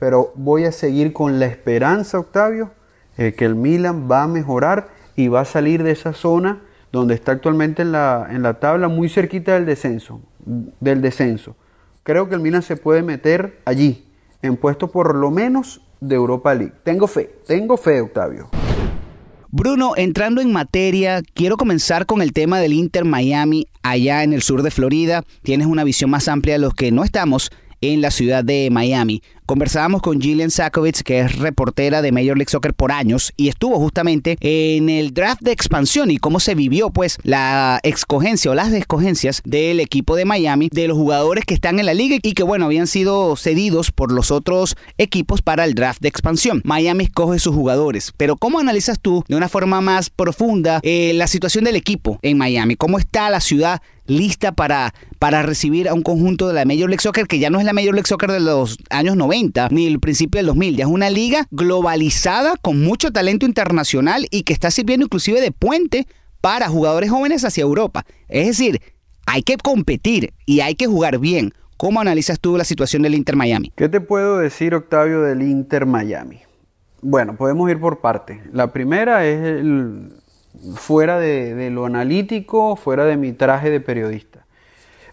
pero 0.00 0.32
voy 0.34 0.64
a 0.64 0.72
seguir 0.72 1.12
con 1.12 1.38
la 1.38 1.46
esperanza, 1.46 2.18
Octavio, 2.18 2.72
eh, 3.18 3.34
que 3.34 3.44
el 3.44 3.54
Milan 3.54 4.08
va 4.10 4.24
a 4.24 4.26
mejorar 4.26 4.88
y 5.14 5.28
va 5.28 5.42
a 5.42 5.44
salir 5.44 5.84
de 5.84 5.92
esa 5.92 6.12
zona 6.12 6.62
donde 6.92 7.14
está 7.14 7.32
actualmente 7.32 7.82
en 7.82 7.92
la, 7.92 8.28
en 8.30 8.42
la 8.42 8.60
tabla, 8.60 8.88
muy 8.88 9.08
cerquita 9.08 9.54
del 9.54 9.66
descenso, 9.66 10.20
del 10.80 11.00
descenso. 11.00 11.56
Creo 12.02 12.28
que 12.28 12.34
el 12.34 12.40
Milan 12.40 12.62
se 12.62 12.76
puede 12.76 13.02
meter 13.02 13.60
allí, 13.64 14.06
en 14.42 14.56
puesto 14.56 14.90
por 14.90 15.14
lo 15.16 15.30
menos 15.30 15.80
de 16.00 16.16
Europa 16.16 16.54
League. 16.54 16.74
Tengo 16.84 17.06
fe, 17.06 17.30
tengo 17.46 17.76
fe, 17.76 18.00
Octavio. 18.00 18.48
Bruno, 19.54 19.92
entrando 19.96 20.40
en 20.40 20.50
materia, 20.50 21.20
quiero 21.34 21.56
comenzar 21.56 22.06
con 22.06 22.22
el 22.22 22.32
tema 22.32 22.58
del 22.58 22.72
Inter 22.72 23.04
Miami 23.04 23.68
allá 23.82 24.22
en 24.22 24.32
el 24.32 24.42
sur 24.42 24.62
de 24.62 24.70
Florida. 24.70 25.24
Tienes 25.42 25.66
una 25.66 25.84
visión 25.84 26.10
más 26.10 26.26
amplia 26.28 26.54
de 26.54 26.60
los 26.60 26.74
que 26.74 26.90
no 26.90 27.04
estamos 27.04 27.50
en 27.82 28.00
la 28.00 28.10
ciudad 28.10 28.44
de 28.44 28.68
Miami. 28.70 29.22
Conversábamos 29.44 30.02
con 30.02 30.20
Gillian 30.20 30.52
Sakovic, 30.52 31.02
que 31.02 31.20
es 31.20 31.36
reportera 31.38 32.00
de 32.00 32.12
Major 32.12 32.36
League 32.36 32.50
Soccer 32.50 32.74
por 32.74 32.92
años 32.92 33.32
y 33.36 33.48
estuvo 33.48 33.76
justamente 33.78 34.36
en 34.40 34.88
el 34.88 35.12
draft 35.12 35.42
de 35.42 35.50
expansión 35.50 36.12
y 36.12 36.18
cómo 36.18 36.38
se 36.38 36.54
vivió 36.54 36.90
pues 36.90 37.18
la 37.24 37.80
escogencia 37.82 38.52
o 38.52 38.54
las 38.54 38.72
escogencias 38.72 39.42
del 39.44 39.80
equipo 39.80 40.14
de 40.14 40.24
Miami, 40.24 40.68
de 40.70 40.86
los 40.86 40.96
jugadores 40.96 41.44
que 41.44 41.54
están 41.54 41.80
en 41.80 41.86
la 41.86 41.94
liga 41.94 42.18
y 42.22 42.34
que 42.34 42.44
bueno, 42.44 42.66
habían 42.66 42.86
sido 42.86 43.34
cedidos 43.34 43.90
por 43.90 44.12
los 44.12 44.30
otros 44.30 44.76
equipos 44.96 45.42
para 45.42 45.64
el 45.64 45.74
draft 45.74 46.00
de 46.00 46.08
expansión. 46.08 46.62
Miami 46.64 47.04
escoge 47.04 47.40
sus 47.40 47.54
jugadores, 47.54 48.12
pero 48.16 48.36
¿cómo 48.36 48.60
analizas 48.60 49.00
tú 49.00 49.24
de 49.28 49.34
una 49.34 49.48
forma 49.48 49.80
más 49.80 50.08
profunda 50.08 50.78
eh, 50.84 51.12
la 51.14 51.26
situación 51.26 51.64
del 51.64 51.74
equipo 51.74 52.20
en 52.22 52.38
Miami? 52.38 52.76
¿Cómo 52.76 52.98
está 52.98 53.28
la 53.28 53.40
ciudad 53.40 53.82
lista 54.06 54.52
para, 54.52 54.94
para 55.18 55.42
recibir 55.42 55.88
a 55.88 55.94
un 55.94 56.02
conjunto 56.02 56.48
de 56.48 56.54
la 56.54 56.64
Major 56.64 56.88
League 56.88 57.00
Soccer 57.00 57.26
que 57.26 57.38
ya 57.38 57.50
no 57.50 57.60
es 57.60 57.64
la 57.64 57.72
Major 57.72 57.94
League 57.94 58.08
Soccer 58.08 58.30
de 58.30 58.40
los 58.40 58.78
años 58.90 59.16
90 59.16 59.31
ni 59.70 59.86
el 59.86 60.00
principio 60.00 60.38
del 60.38 60.46
2000, 60.46 60.76
ya 60.76 60.84
es 60.84 60.90
una 60.90 61.10
liga 61.10 61.46
globalizada 61.50 62.56
con 62.60 62.82
mucho 62.82 63.12
talento 63.12 63.46
internacional 63.46 64.26
y 64.30 64.42
que 64.42 64.52
está 64.52 64.70
sirviendo 64.70 65.06
inclusive 65.06 65.40
de 65.40 65.52
puente 65.52 66.06
para 66.40 66.68
jugadores 66.68 67.10
jóvenes 67.10 67.44
hacia 67.44 67.62
Europa. 67.62 68.04
Es 68.28 68.46
decir, 68.46 68.80
hay 69.26 69.42
que 69.42 69.56
competir 69.56 70.34
y 70.44 70.60
hay 70.60 70.74
que 70.74 70.86
jugar 70.86 71.18
bien. 71.18 71.52
¿Cómo 71.76 72.00
analizas 72.00 72.38
tú 72.40 72.56
la 72.56 72.64
situación 72.64 73.02
del 73.02 73.14
Inter 73.14 73.36
Miami? 73.36 73.72
¿Qué 73.74 73.88
te 73.88 74.00
puedo 74.00 74.38
decir, 74.38 74.74
Octavio, 74.74 75.22
del 75.22 75.42
Inter 75.42 75.86
Miami? 75.86 76.40
Bueno, 77.00 77.34
podemos 77.36 77.68
ir 77.70 77.80
por 77.80 78.00
partes. 78.00 78.38
La 78.52 78.72
primera 78.72 79.26
es 79.26 79.42
el, 79.42 80.12
fuera 80.74 81.18
de, 81.18 81.70
lo 81.70 81.86
analítico, 81.86 82.76
fuera 82.76 83.04
de 83.04 83.16
mi 83.16 83.32
traje 83.32 83.70
de 83.70 83.80
periodista. 83.80 84.41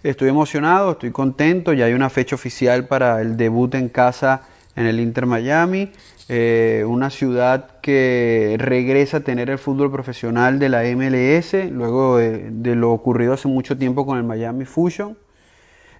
Estoy 0.01 0.29
emocionado, 0.29 0.91
estoy 0.91 1.11
contento, 1.11 1.73
ya 1.73 1.85
hay 1.85 1.93
una 1.93 2.09
fecha 2.09 2.33
oficial 2.33 2.87
para 2.87 3.19
el 3.21 3.35
debut 3.35 3.75
en 3.75 3.89
casa 3.89 4.43
en 4.77 4.85
el 4.85 4.99
Inter 4.99 5.25
Miami, 5.25 5.91
eh, 6.29 6.85
una 6.87 7.09
ciudad 7.09 7.81
que 7.81 8.55
regresa 8.59 9.17
a 9.17 9.19
tener 9.19 9.49
el 9.49 9.57
fútbol 9.57 9.91
profesional 9.91 10.57
de 10.57 10.69
la 10.69 10.83
MLS, 10.83 11.69
luego 11.69 12.17
de 12.17 12.75
lo 12.75 12.91
ocurrido 12.91 13.33
hace 13.33 13.49
mucho 13.49 13.77
tiempo 13.77 14.05
con 14.05 14.17
el 14.17 14.23
Miami 14.23 14.63
Fusion. 14.63 15.17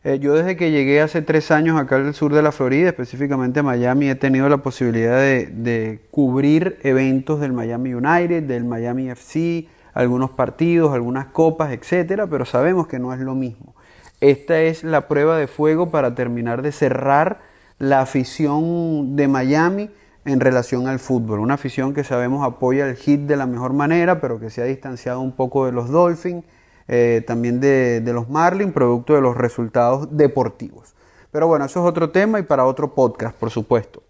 Eh, 0.06 0.18
yo 0.20 0.34
desde 0.34 0.56
que 0.56 0.72
llegué 0.72 1.02
hace 1.02 1.22
tres 1.22 1.52
años 1.52 1.78
acá 1.78 1.98
al 1.98 2.14
sur 2.14 2.34
de 2.34 2.42
la 2.42 2.54
Florida, 2.54 2.88
específicamente 2.88 3.60
a 3.60 3.64
Miami, 3.64 4.10
he 4.10 4.16
tenido 4.16 4.48
la 4.48 4.60
posibilidad 4.60 5.20
de, 5.20 6.00
cubrir 6.10 6.80
eventos 6.84 7.42
del 7.42 7.52
Miami 7.52 7.94
United, 7.94 8.44
del 8.44 8.64
Miami 8.64 9.10
FC, 9.10 9.68
algunos 9.94 10.30
partidos, 10.30 10.94
algunas 10.94 11.26
copas, 11.28 11.74
etcétera, 11.74 12.28
pero 12.28 12.46
sabemos 12.46 12.88
que 12.88 12.98
no 12.98 13.14
es 13.14 13.20
lo 13.20 13.36
mismo. 13.36 13.76
Esta 14.22 14.62
es 14.62 14.84
la 14.84 15.08
prueba 15.08 15.38
de 15.38 15.48
fuego 15.48 15.92
para 15.92 16.16
terminar 16.16 16.62
de 16.62 16.72
cerrar 16.72 17.40
la 17.78 18.02
afición 18.02 19.16
de 19.16 19.28
Miami 19.28 19.90
en 20.26 20.40
relación 20.40 20.88
al 20.88 21.00
fútbol. 21.00 21.40
Una 21.40 21.54
afición 21.54 21.94
que 21.94 22.04
sabemos 22.04 22.46
apoya 22.46 22.88
el 22.88 22.96
hit 22.96 23.22
de 23.22 23.38
la 23.38 23.46
mejor 23.46 23.74
manera, 23.74 24.20
pero 24.20 24.40
que 24.40 24.50
se 24.50 24.62
ha 24.62 24.66
distanciado 24.66 25.22
un 25.22 25.32
poco 25.32 25.66
de 25.66 25.72
los 25.72 25.90
Dolphins 25.90 26.44
eh, 26.92 27.24
también 27.28 27.60
de, 27.60 28.02
los 28.12 28.30
Marlins, 28.30 28.74
producto 28.74 29.14
de 29.14 29.22
los 29.22 29.38
resultados 29.38 30.18
deportivos. 30.18 30.96
Pero 31.32 31.48
bueno, 31.48 31.66
eso 31.66 31.82
es 31.82 31.86
otro 31.86 32.10
tema 32.10 32.40
y 32.40 32.44
para 32.44 32.66
otro 32.66 32.96
podcast, 32.96 33.38
por 33.38 33.52
supuesto. 33.52 34.02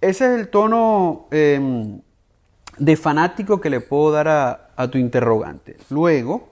Ese 0.00 0.26
es 0.26 0.40
el 0.40 0.48
tono 0.48 1.26
em, 1.32 2.00
de 2.78 2.96
fanático 2.96 3.60
que 3.60 3.68
le 3.68 3.80
puedo 3.80 4.12
dar 4.12 4.28
a, 4.76 4.90
tu 4.90 4.98
interrogante. 4.98 5.76
Luego 5.90 6.50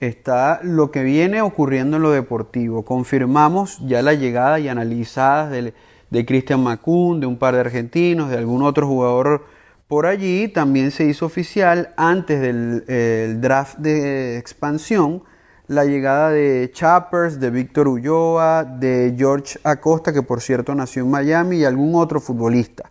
está 0.00 0.60
lo 0.62 0.90
que 0.90 1.02
viene 1.02 1.42
ocurriendo 1.42 1.98
en 1.98 2.02
lo 2.02 2.10
deportivo. 2.10 2.84
Confirmamos 2.84 3.78
ya 3.86 4.02
la 4.02 4.14
llegada 4.14 4.58
y 4.58 4.68
analizadas 4.68 5.50
de, 5.50 5.74
de 6.10 6.26
Christian 6.26 6.62
Macun, 6.62 7.20
de 7.20 7.26
un 7.26 7.38
par 7.38 7.54
de 7.54 7.60
argentinos, 7.60 8.30
de 8.30 8.38
algún 8.38 8.62
otro 8.62 8.86
jugador 8.86 9.44
por 9.90 10.06
allí 10.06 10.46
también 10.46 10.92
se 10.92 11.02
hizo 11.02 11.26
oficial 11.26 11.92
antes 11.96 12.40
del 12.40 13.40
draft 13.40 13.76
de 13.78 14.38
expansión 14.38 15.24
la 15.70 15.84
llegada 15.84 16.30
de 16.30 16.70
Chappers, 16.72 17.38
de 17.38 17.50
Víctor 17.50 17.86
Ulloa, 17.86 18.64
de 18.64 19.14
George 19.18 19.58
Acosta, 19.64 20.12
que 20.12 20.22
por 20.22 20.40
cierto 20.40 20.76
nació 20.76 21.02
en 21.02 21.10
Miami, 21.10 21.58
y 21.58 21.64
algún 21.64 21.94
otro 21.94 22.20
futbolista, 22.20 22.90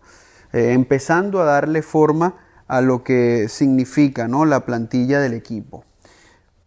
eh, 0.52 0.72
empezando 0.72 1.40
a 1.40 1.44
darle 1.44 1.80
forma 1.80 2.36
a 2.68 2.80
lo 2.80 3.02
que 3.02 3.48
significa 3.48 4.28
¿no? 4.28 4.44
la 4.44 4.66
plantilla 4.66 5.20
del 5.20 5.32
equipo. 5.32 5.84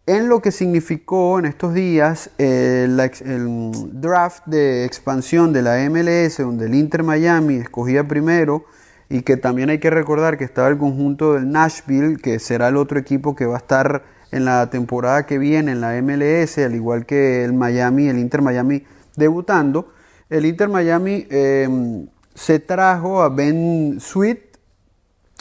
En 0.06 0.28
lo 0.28 0.42
que 0.42 0.52
significó 0.52 1.38
en 1.38 1.46
estos 1.46 1.72
días 1.72 2.28
eh, 2.36 2.86
el 2.86 3.70
draft 4.00 4.44
de 4.44 4.84
expansión 4.84 5.54
de 5.54 5.62
la 5.62 5.78
MLS, 5.88 6.36
donde 6.36 6.66
el 6.66 6.74
Inter 6.74 7.02
Miami 7.02 7.54
escogía 7.54 8.06
primero 8.06 8.66
y 9.08 9.22
que 9.22 9.38
también 9.38 9.70
hay 9.70 9.78
que 9.78 9.88
recordar 9.88 10.36
que 10.36 10.44
estaba 10.44 10.68
el 10.68 10.76
conjunto 10.76 11.32
del 11.32 11.50
Nashville, 11.50 12.18
que 12.18 12.38
será 12.38 12.68
el 12.68 12.76
otro 12.76 12.98
equipo 12.98 13.34
que 13.34 13.46
va 13.46 13.54
a 13.54 13.58
estar 13.58 14.04
en 14.30 14.44
la 14.44 14.68
temporada 14.68 15.24
que 15.24 15.38
viene 15.38 15.72
en 15.72 15.80
la 15.80 16.00
MLS, 16.02 16.58
al 16.58 16.74
igual 16.74 17.06
que 17.06 17.42
el 17.42 17.54
Miami, 17.54 18.08
el 18.08 18.18
Inter 18.18 18.42
Miami 18.42 18.84
debutando. 19.16 19.88
El 20.28 20.44
Inter 20.44 20.68
Miami 20.68 21.26
em, 21.30 22.08
se 22.34 22.58
trajo 22.58 23.22
a 23.22 23.30
Ben 23.30 23.98
Sweet, 24.00 24.58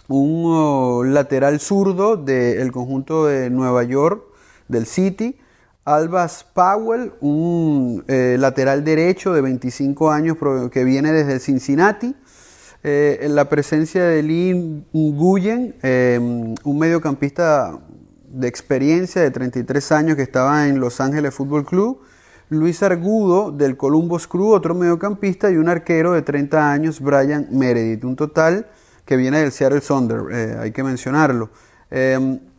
un 0.08 0.43
oh, 0.46 1.03
lateral 1.03 1.60
zurdo 1.60 2.15
del 2.15 2.72
conjunto 2.72 3.25
de 3.25 3.50
Nueva 3.50 3.84
York, 3.84 4.24
del 4.74 4.86
City. 4.86 5.38
Albas 5.86 6.46
Powell, 6.53 7.13
un 7.20 8.03
eh, 8.08 8.38
lateral 8.39 8.84
derecho 8.84 9.34
de 9.34 9.42
25 9.42 10.12
años 10.12 10.38
que 10.72 10.84
viene 10.84 11.12
desde 11.12 11.39
Cincinnati. 11.39 12.15
Eh, 12.86 13.27
la 13.30 13.48
presencia 13.48 14.03
de 14.03 14.24
Lee 14.24 14.86
Nguyen, 14.94 15.75
em, 15.82 16.56
un 16.63 16.80
mediocampista 16.80 17.80
de 18.27 18.48
experiencia 18.48 19.22
de 19.22 19.32
33 19.32 19.92
años 19.94 20.15
que 20.18 20.22
estaba 20.22 20.68
en 20.68 20.80
Los 20.80 21.00
Ángeles 21.00 21.34
Fútbol 21.34 21.65
Club, 21.65 22.01
Luis 22.50 22.84
Argudo 22.84 23.51
del 23.51 23.77
Columbus 23.77 24.27
Crew, 24.27 24.50
otro 24.50 24.75
mediocampista, 24.75 25.50
y 25.50 25.56
un 25.56 25.70
arquero 25.70 26.12
de 26.13 26.24
30 26.24 26.72
años, 26.72 27.00
Brian 27.00 27.48
Meredith. 27.51 28.03
Un 28.03 28.15
total 28.15 28.68
que 29.06 29.15
viene 29.18 29.39
del 29.39 29.51
Seattle 29.51 29.82
Thunder, 29.82 30.22
eh, 30.32 30.58
hay 30.60 30.72
que 30.72 30.84
mencionarlo. 30.84 31.50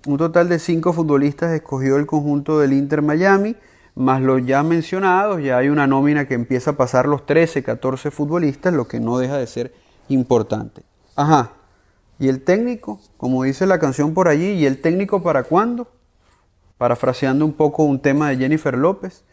Un 0.06 0.18
total 0.18 0.50
de 0.50 0.58
cinco 0.58 0.92
futbolistas 0.92 1.52
escogió 1.52 1.96
el 1.96 2.04
conjunto 2.04 2.60
del 2.60 2.74
Inter 2.74 3.00
Miami, 3.00 3.56
más 3.94 4.20
los 4.20 4.44
ya 4.44 4.62
mencionados, 4.62 5.42
ya 5.42 5.56
hay 5.56 5.70
una 5.70 5.86
nómina 5.86 6.28
que 6.28 6.34
empieza 6.34 6.72
a 6.72 6.76
pasar 6.76 7.06
los 7.06 7.24
13, 7.24 7.62
14 7.62 8.10
futbolistas, 8.10 8.74
lo 8.74 8.86
que 8.86 9.00
no 9.00 9.16
deja 9.16 9.38
de 9.38 9.46
ser 9.46 9.72
importante. 10.08 10.82
Ajá. 11.16 11.52
¿Y 12.18 12.28
el 12.28 12.42
técnico? 12.42 13.00
Como 13.16 13.44
dice 13.44 13.66
la 13.66 13.78
canción 13.78 14.12
por 14.12 14.28
allí, 14.28 14.50
¿y 14.50 14.66
el 14.66 14.82
técnico 14.82 15.22
para 15.22 15.44
cuándo? 15.44 15.88
Parafraseando 16.76 17.46
un 17.46 17.54
poco 17.54 17.84
un 17.84 18.00
tema 18.00 18.28
de 18.28 18.36
Jennifer 18.36 18.76
López. 18.76 19.24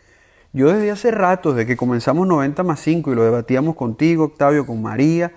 Yo 0.54 0.72
desde 0.72 0.92
hace 0.92 1.12
rato, 1.12 1.54
desde 1.54 1.68
que 1.68 1.76
comenzamos 1.76 2.28
90 2.28 2.64
más 2.64 2.80
5 2.80 3.12
y 3.12 3.16
lo 3.16 3.24
debatíamos 3.24 3.76
contigo, 3.76 4.26
Octavio, 4.26 4.66
con 4.66 4.82
María, 4.82 5.34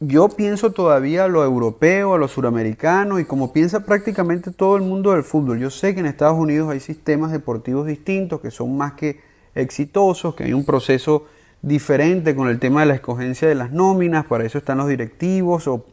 yo 0.00 0.28
pienso 0.28 0.70
todavía 0.70 1.24
a 1.24 1.28
lo 1.28 1.42
europeo, 1.44 2.14
a 2.14 2.18
lo 2.18 2.28
suramericano 2.28 3.18
y 3.18 3.24
como 3.24 3.52
piensa 3.52 3.84
prácticamente 3.84 4.52
todo 4.52 4.76
el 4.76 4.82
mundo 4.82 5.12
del 5.12 5.24
fútbol. 5.24 5.58
Yo 5.58 5.70
sé 5.70 5.94
que 5.94 6.00
en 6.00 6.06
Estados 6.06 6.38
Unidos 6.38 6.70
hay 6.70 6.78
sistemas 6.78 7.32
deportivos 7.32 7.86
distintos 7.86 8.40
que 8.40 8.52
son 8.52 8.76
más 8.76 8.92
que 8.92 9.20
exitosos, 9.56 10.36
que 10.36 10.44
hay 10.44 10.52
un 10.52 10.64
proceso 10.64 11.26
diferente 11.62 12.36
con 12.36 12.48
el 12.48 12.60
tema 12.60 12.80
de 12.80 12.86
la 12.86 12.94
escogencia 12.94 13.48
de 13.48 13.56
las 13.56 13.72
nóminas, 13.72 14.24
para 14.26 14.44
eso 14.44 14.58
están 14.58 14.78
los 14.78 14.88
directivos 14.88 15.66
o 15.66 15.84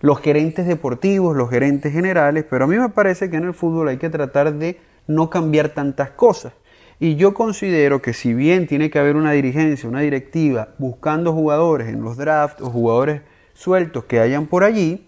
los 0.00 0.20
gerentes 0.20 0.66
deportivos, 0.68 1.36
los 1.36 1.50
gerentes 1.50 1.92
generales, 1.92 2.44
pero 2.48 2.66
a 2.66 2.68
mí 2.68 2.76
me 2.76 2.88
parece 2.90 3.30
que 3.30 3.36
en 3.36 3.44
el 3.44 3.54
fútbol 3.54 3.88
hay 3.88 3.96
que 3.96 4.10
tratar 4.10 4.54
de 4.54 4.78
no 5.08 5.28
cambiar 5.28 5.70
tantas 5.70 6.10
cosas. 6.10 6.52
Y 7.00 7.16
yo 7.16 7.34
considero 7.34 8.00
que 8.00 8.12
si 8.12 8.32
bien 8.32 8.68
tiene 8.68 8.90
que 8.90 9.00
haber 9.00 9.16
una 9.16 9.32
dirigencia, 9.32 9.88
una 9.88 10.00
directiva, 10.00 10.68
buscando 10.78 11.32
jugadores 11.32 11.88
en 11.88 12.02
los 12.02 12.16
drafts 12.16 12.62
o 12.62 12.70
jugadores 12.70 13.22
sueltos 13.60 14.04
que 14.04 14.20
hayan 14.20 14.46
por 14.46 14.64
allí, 14.64 15.06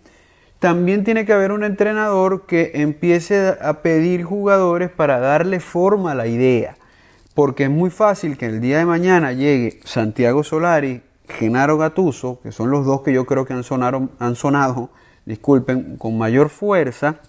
también 0.58 1.04
tiene 1.04 1.24
que 1.24 1.32
haber 1.32 1.52
un 1.52 1.64
entrenador 1.64 2.44
que 2.44 2.72
empiece 2.74 3.56
a 3.60 3.80
pedir 3.80 4.24
jugadores 4.24 4.90
para 4.90 5.18
darle 5.18 5.58
forma 5.58 6.12
a 6.12 6.14
la 6.14 6.26
idea. 6.26 6.76
Porque 7.34 7.64
es 7.64 7.70
muy 7.70 7.88
fácil 7.88 8.36
que 8.36 8.46
el 8.46 8.60
día 8.60 8.76
de 8.76 8.84
mañana 8.84 9.32
llegue 9.32 9.80
Santiago 9.84 10.44
Solari, 10.44 11.00
Genaro 11.28 11.78
Gatuso, 11.78 12.40
que 12.42 12.52
son 12.52 12.70
los 12.70 12.84
dos 12.84 13.00
que 13.00 13.14
yo 13.14 13.24
creo 13.24 13.46
que 13.46 13.54
han, 13.54 13.64
han 14.18 14.36
sonado, 14.36 14.90
disculpen, 15.24 15.96
con 15.96 16.18
mayor 16.18 16.50
fuerza, 16.50 17.20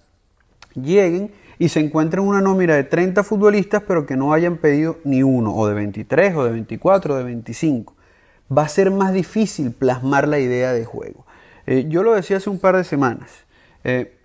lleguen 0.75 1.31
y 1.57 1.69
se 1.69 1.79
encuentren 1.79 2.27
una 2.27 2.41
nómina 2.41 2.75
de 2.75 2.83
30 2.83 3.23
futbolistas, 3.23 3.83
pero 3.87 4.05
que 4.05 4.17
no 4.17 4.33
hayan 4.33 4.57
pedido 4.57 4.97
ni 5.05 5.23
uno, 5.23 5.55
o 5.55 5.67
de 5.67 5.73
23, 5.73 6.35
o 6.35 6.43
de 6.43 6.51
24, 6.51 7.13
o 7.13 7.17
de 7.17 7.23
25. 7.23 7.95
Va 8.55 8.63
a 8.63 8.67
ser 8.67 8.91
más 8.91 9.13
difícil 9.13 9.71
plasmar 9.71 10.27
la 10.27 10.39
idea 10.39 10.73
de 10.73 10.85
juego. 10.85 11.25
Eh, 11.65 11.85
yo 11.87 12.03
lo 12.03 12.13
decía 12.13 12.37
hace 12.37 12.49
un 12.49 12.59
par 12.59 12.75
de 12.75 12.83
semanas. 12.83 13.31
Eh, 13.83 14.17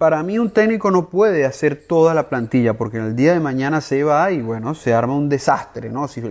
para 0.00 0.22
mí 0.22 0.38
un 0.38 0.50
técnico 0.50 0.90
no 0.90 1.10
puede 1.10 1.44
hacer 1.44 1.76
toda 1.86 2.14
la 2.14 2.30
plantilla 2.30 2.72
porque 2.72 2.96
en 2.96 3.04
el 3.04 3.16
día 3.16 3.34
de 3.34 3.40
mañana 3.40 3.82
se 3.82 4.02
va 4.02 4.32
y 4.32 4.40
bueno, 4.40 4.74
se 4.74 4.94
arma 4.94 5.14
un 5.14 5.28
desastre, 5.28 5.90
¿no? 5.90 6.08
Si, 6.08 6.22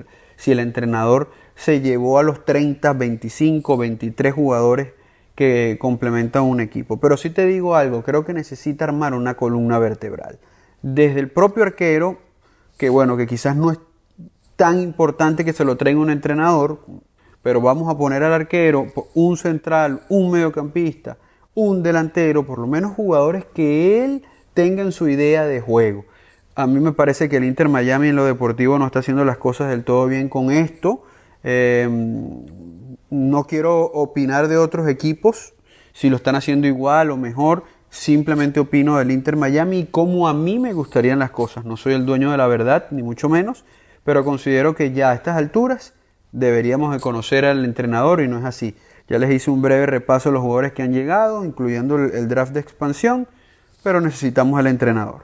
el 0.52 0.60
entrenador 0.60 1.30
se 1.54 1.80
llevó 1.80 2.18
a 2.18 2.24
los 2.24 2.46
30, 2.46 2.94
25, 2.94 3.78
23 3.78 4.34
jugadores 4.34 4.94
que 5.36 5.78
complementan 5.80 6.44
un 6.44 6.62
equipo. 6.62 7.00
Pero 7.00 7.16
si 7.16 7.30
te 7.30 7.46
digo 7.46 7.76
algo, 7.76 8.02
creo 8.02 8.26
que 8.26 8.34
necesita 8.34 8.86
armar 8.86 9.14
una 9.14 9.36
columna 9.36 9.78
vertebral. 9.78 10.40
Desde 10.82 11.20
el 11.20 11.30
propio 11.30 11.62
arquero, 11.62 12.18
que 12.76 12.90
bueno, 12.90 13.18
que 13.18 13.28
quizás 13.28 13.56
no 13.56 13.72
es 13.72 13.78
tan 14.60 14.82
importante 14.82 15.46
que 15.46 15.54
se 15.54 15.64
lo 15.64 15.78
traiga 15.78 16.02
un 16.02 16.10
entrenador, 16.10 16.82
pero 17.42 17.62
vamos 17.62 17.90
a 17.90 17.98
poner 17.98 18.24
al 18.24 18.34
arquero 18.34 18.88
un 19.14 19.38
central, 19.38 20.02
un 20.10 20.32
mediocampista, 20.32 21.18
un 21.54 21.82
delantero, 21.82 22.46
por 22.46 22.60
lo 22.60 22.68
menos 22.68 22.94
jugadores 22.94 23.46
que 23.46 24.04
él 24.04 24.24
tenga 24.54 24.82
en 24.82 24.92
su 24.92 25.08
idea 25.08 25.46
de 25.46 25.62
juego. 25.62 26.04
A 26.56 26.68
mí 26.68 26.82
me 26.82 26.92
parece 26.92 27.30
que 27.30 27.38
el 27.38 27.46
Inter 27.46 27.70
Miami 27.70 28.10
en 28.10 28.18
lo 28.18 28.26
deportivo 28.26 28.78
no 28.78 28.86
está 28.86 29.00
haciendo 29.00 29.24
las 29.24 29.38
cosas 29.38 29.70
del 29.70 29.86
todo 29.86 30.08
bien 30.08 30.28
con 30.28 30.52
esto. 30.52 31.04
Em, 31.42 32.44
no 33.10 33.46
quiero 33.46 33.86
opinar 33.86 34.50
de 34.50 34.58
otros 34.58 34.90
equipos, 34.90 35.54
si 35.94 36.10
lo 36.10 36.18
están 36.18 36.36
haciendo 36.36 36.68
igual 36.68 37.12
o 37.12 37.16
mejor. 37.16 37.64
Simplemente 37.90 38.60
opino 38.60 38.98
del 38.98 39.12
Inter 39.12 39.38
Miami 39.38 39.80
y 39.80 39.86
cómo 39.86 40.28
a 40.28 40.34
mí 40.34 40.60
me 40.60 40.74
gustarían 40.74 41.20
las 41.20 41.32
cosas. 41.32 41.64
No 41.64 41.78
soy 41.78 41.94
el 41.94 42.06
dueño 42.06 42.30
de 42.30 42.38
la 42.38 42.48
verdad, 42.48 42.88
ni 42.92 43.04
mucho 43.04 43.30
menos, 43.30 43.64
pero 44.04 44.24
considero 44.24 44.76
que 44.76 44.92
ya 44.92 45.12
a 45.12 45.14
estas 45.14 45.38
alturas 45.38 45.94
deberíamos 46.32 46.94
de 46.94 47.00
conocer 47.00 47.46
al 47.46 47.66
entrenador 47.66 48.22
y 48.22 48.28
no 48.28 48.40
es 48.40 48.46
así. 48.46 48.76
Ya 49.08 49.18
les 49.18 49.32
hice 49.32 49.50
un 49.50 49.62
breve 49.62 49.88
repaso 49.88 50.30
de 50.30 50.34
los 50.34 50.44
jugadores 50.44 50.74
que 50.74 50.84
han 50.84 50.94
llegado, 50.94 51.44
incluyendo 51.44 51.96
el, 51.98 52.28
draft 52.28 52.54
de 52.54 52.60
expansión, 52.60 53.28
pero 53.82 54.02
necesitamos 54.02 54.60
al 54.60 54.68
entrenador. 54.68 55.24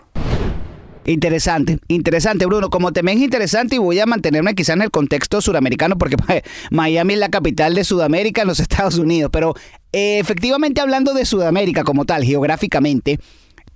Interesante, 1.06 1.78
interesante, 1.88 2.48
Bruno. 2.48 2.72
Como 2.72 2.92
también 2.92 3.20
es 3.20 3.24
interesante, 3.24 3.76
y 3.76 3.78
voy 3.78 4.00
a 4.00 4.08
mantenerme 4.08 4.56
quizás 4.56 4.76
en 4.76 4.82
el 4.82 4.90
contexto 4.90 5.40
suramericano, 5.40 6.00
porque 6.00 6.16
Miami 6.72 7.14
es 7.14 7.20
la 7.20 7.30
capital 7.30 7.76
de 7.76 7.84
Sudamérica 7.84 8.42
en 8.42 8.48
los 8.48 8.60
Estados 8.60 8.98
Unidos. 8.98 9.30
Pero 9.32 9.54
eh, 9.94 10.18
efectivamente, 10.18 10.82
hablando 10.82 11.14
de 11.14 11.26
Sudamérica 11.26 11.84
como 11.84 12.06
tal, 12.06 12.24
geográficamente, 12.24 13.20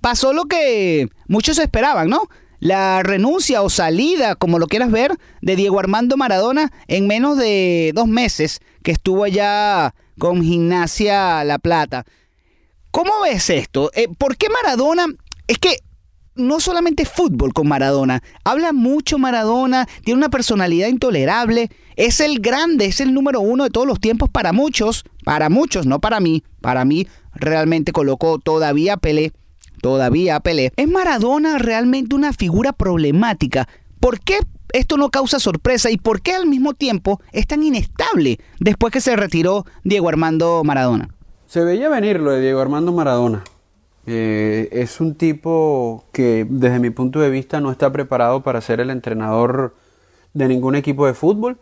pasó 0.00 0.32
lo 0.32 0.46
que 0.46 1.08
muchos 1.28 1.58
esperaban, 1.58 2.08
¿no? 2.08 2.22
La 2.60 3.02
renuncia 3.02 3.62
o 3.62 3.70
salida, 3.70 4.34
como 4.34 4.58
lo 4.58 4.66
quieras 4.66 4.90
ver, 4.90 5.16
de 5.40 5.56
Diego 5.56 5.80
Armando 5.80 6.16
Maradona 6.16 6.70
en 6.88 7.06
menos 7.06 7.38
de 7.38 7.92
dos 7.94 8.06
meses 8.06 8.60
que 8.82 8.92
estuvo 8.92 9.24
allá 9.24 9.94
con 10.18 10.42
Gimnasia 10.42 11.42
La 11.44 11.58
Plata. 11.58 12.04
¿Cómo 12.90 13.12
ves 13.22 13.48
esto? 13.50 13.90
Eh, 13.94 14.08
¿Por 14.16 14.36
qué 14.36 14.48
Maradona? 14.50 15.06
Es 15.46 15.58
que 15.58 15.78
no 16.34 16.60
solamente 16.60 17.04
fútbol 17.04 17.52
con 17.52 17.68
Maradona, 17.68 18.22
habla 18.44 18.72
mucho 18.72 19.18
Maradona, 19.18 19.88
tiene 20.04 20.18
una 20.18 20.28
personalidad 20.28 20.88
intolerable, 20.88 21.70
es 21.96 22.20
el 22.20 22.40
grande, 22.40 22.86
es 22.86 23.00
el 23.00 23.12
número 23.14 23.40
uno 23.40 23.64
de 23.64 23.70
todos 23.70 23.86
los 23.86 24.00
tiempos 24.00 24.30
para 24.30 24.52
muchos, 24.52 25.04
para 25.24 25.48
muchos, 25.48 25.86
no 25.86 26.00
para 26.00 26.20
mí, 26.20 26.42
para 26.60 26.84
mí 26.84 27.06
realmente 27.34 27.92
colocó 27.92 28.38
todavía 28.38 28.96
Pelé, 28.96 29.32
todavía 29.80 30.40
Pelé. 30.40 30.72
¿Es 30.76 30.88
Maradona 30.88 31.58
realmente 31.58 32.14
una 32.14 32.32
figura 32.32 32.72
problemática? 32.72 33.68
¿Por 33.98 34.20
qué 34.20 34.38
esto 34.72 34.96
no 34.96 35.10
causa 35.10 35.38
sorpresa 35.38 35.90
y 35.90 35.96
por 35.96 36.22
qué 36.22 36.32
al 36.32 36.46
mismo 36.46 36.74
tiempo 36.74 37.20
es 37.32 37.46
tan 37.46 37.62
inestable 37.62 38.38
después 38.58 38.92
que 38.92 39.00
se 39.00 39.16
retiró 39.16 39.64
Diego 39.84 40.08
Armando 40.08 40.62
Maradona. 40.64 41.08
Se 41.46 41.64
veía 41.64 41.88
venir 41.88 42.20
lo 42.20 42.30
de 42.30 42.40
Diego 42.40 42.60
Armando 42.60 42.92
Maradona. 42.92 43.42
Eh, 44.06 44.68
es 44.72 45.00
un 45.00 45.14
tipo 45.14 46.04
que 46.12 46.46
desde 46.48 46.78
mi 46.78 46.90
punto 46.90 47.20
de 47.20 47.30
vista 47.30 47.60
no 47.60 47.70
está 47.70 47.92
preparado 47.92 48.42
para 48.42 48.60
ser 48.60 48.80
el 48.80 48.90
entrenador 48.90 49.74
de 50.32 50.48
ningún 50.48 50.74
equipo 50.74 51.06
de 51.06 51.14
fútbol. 51.14 51.58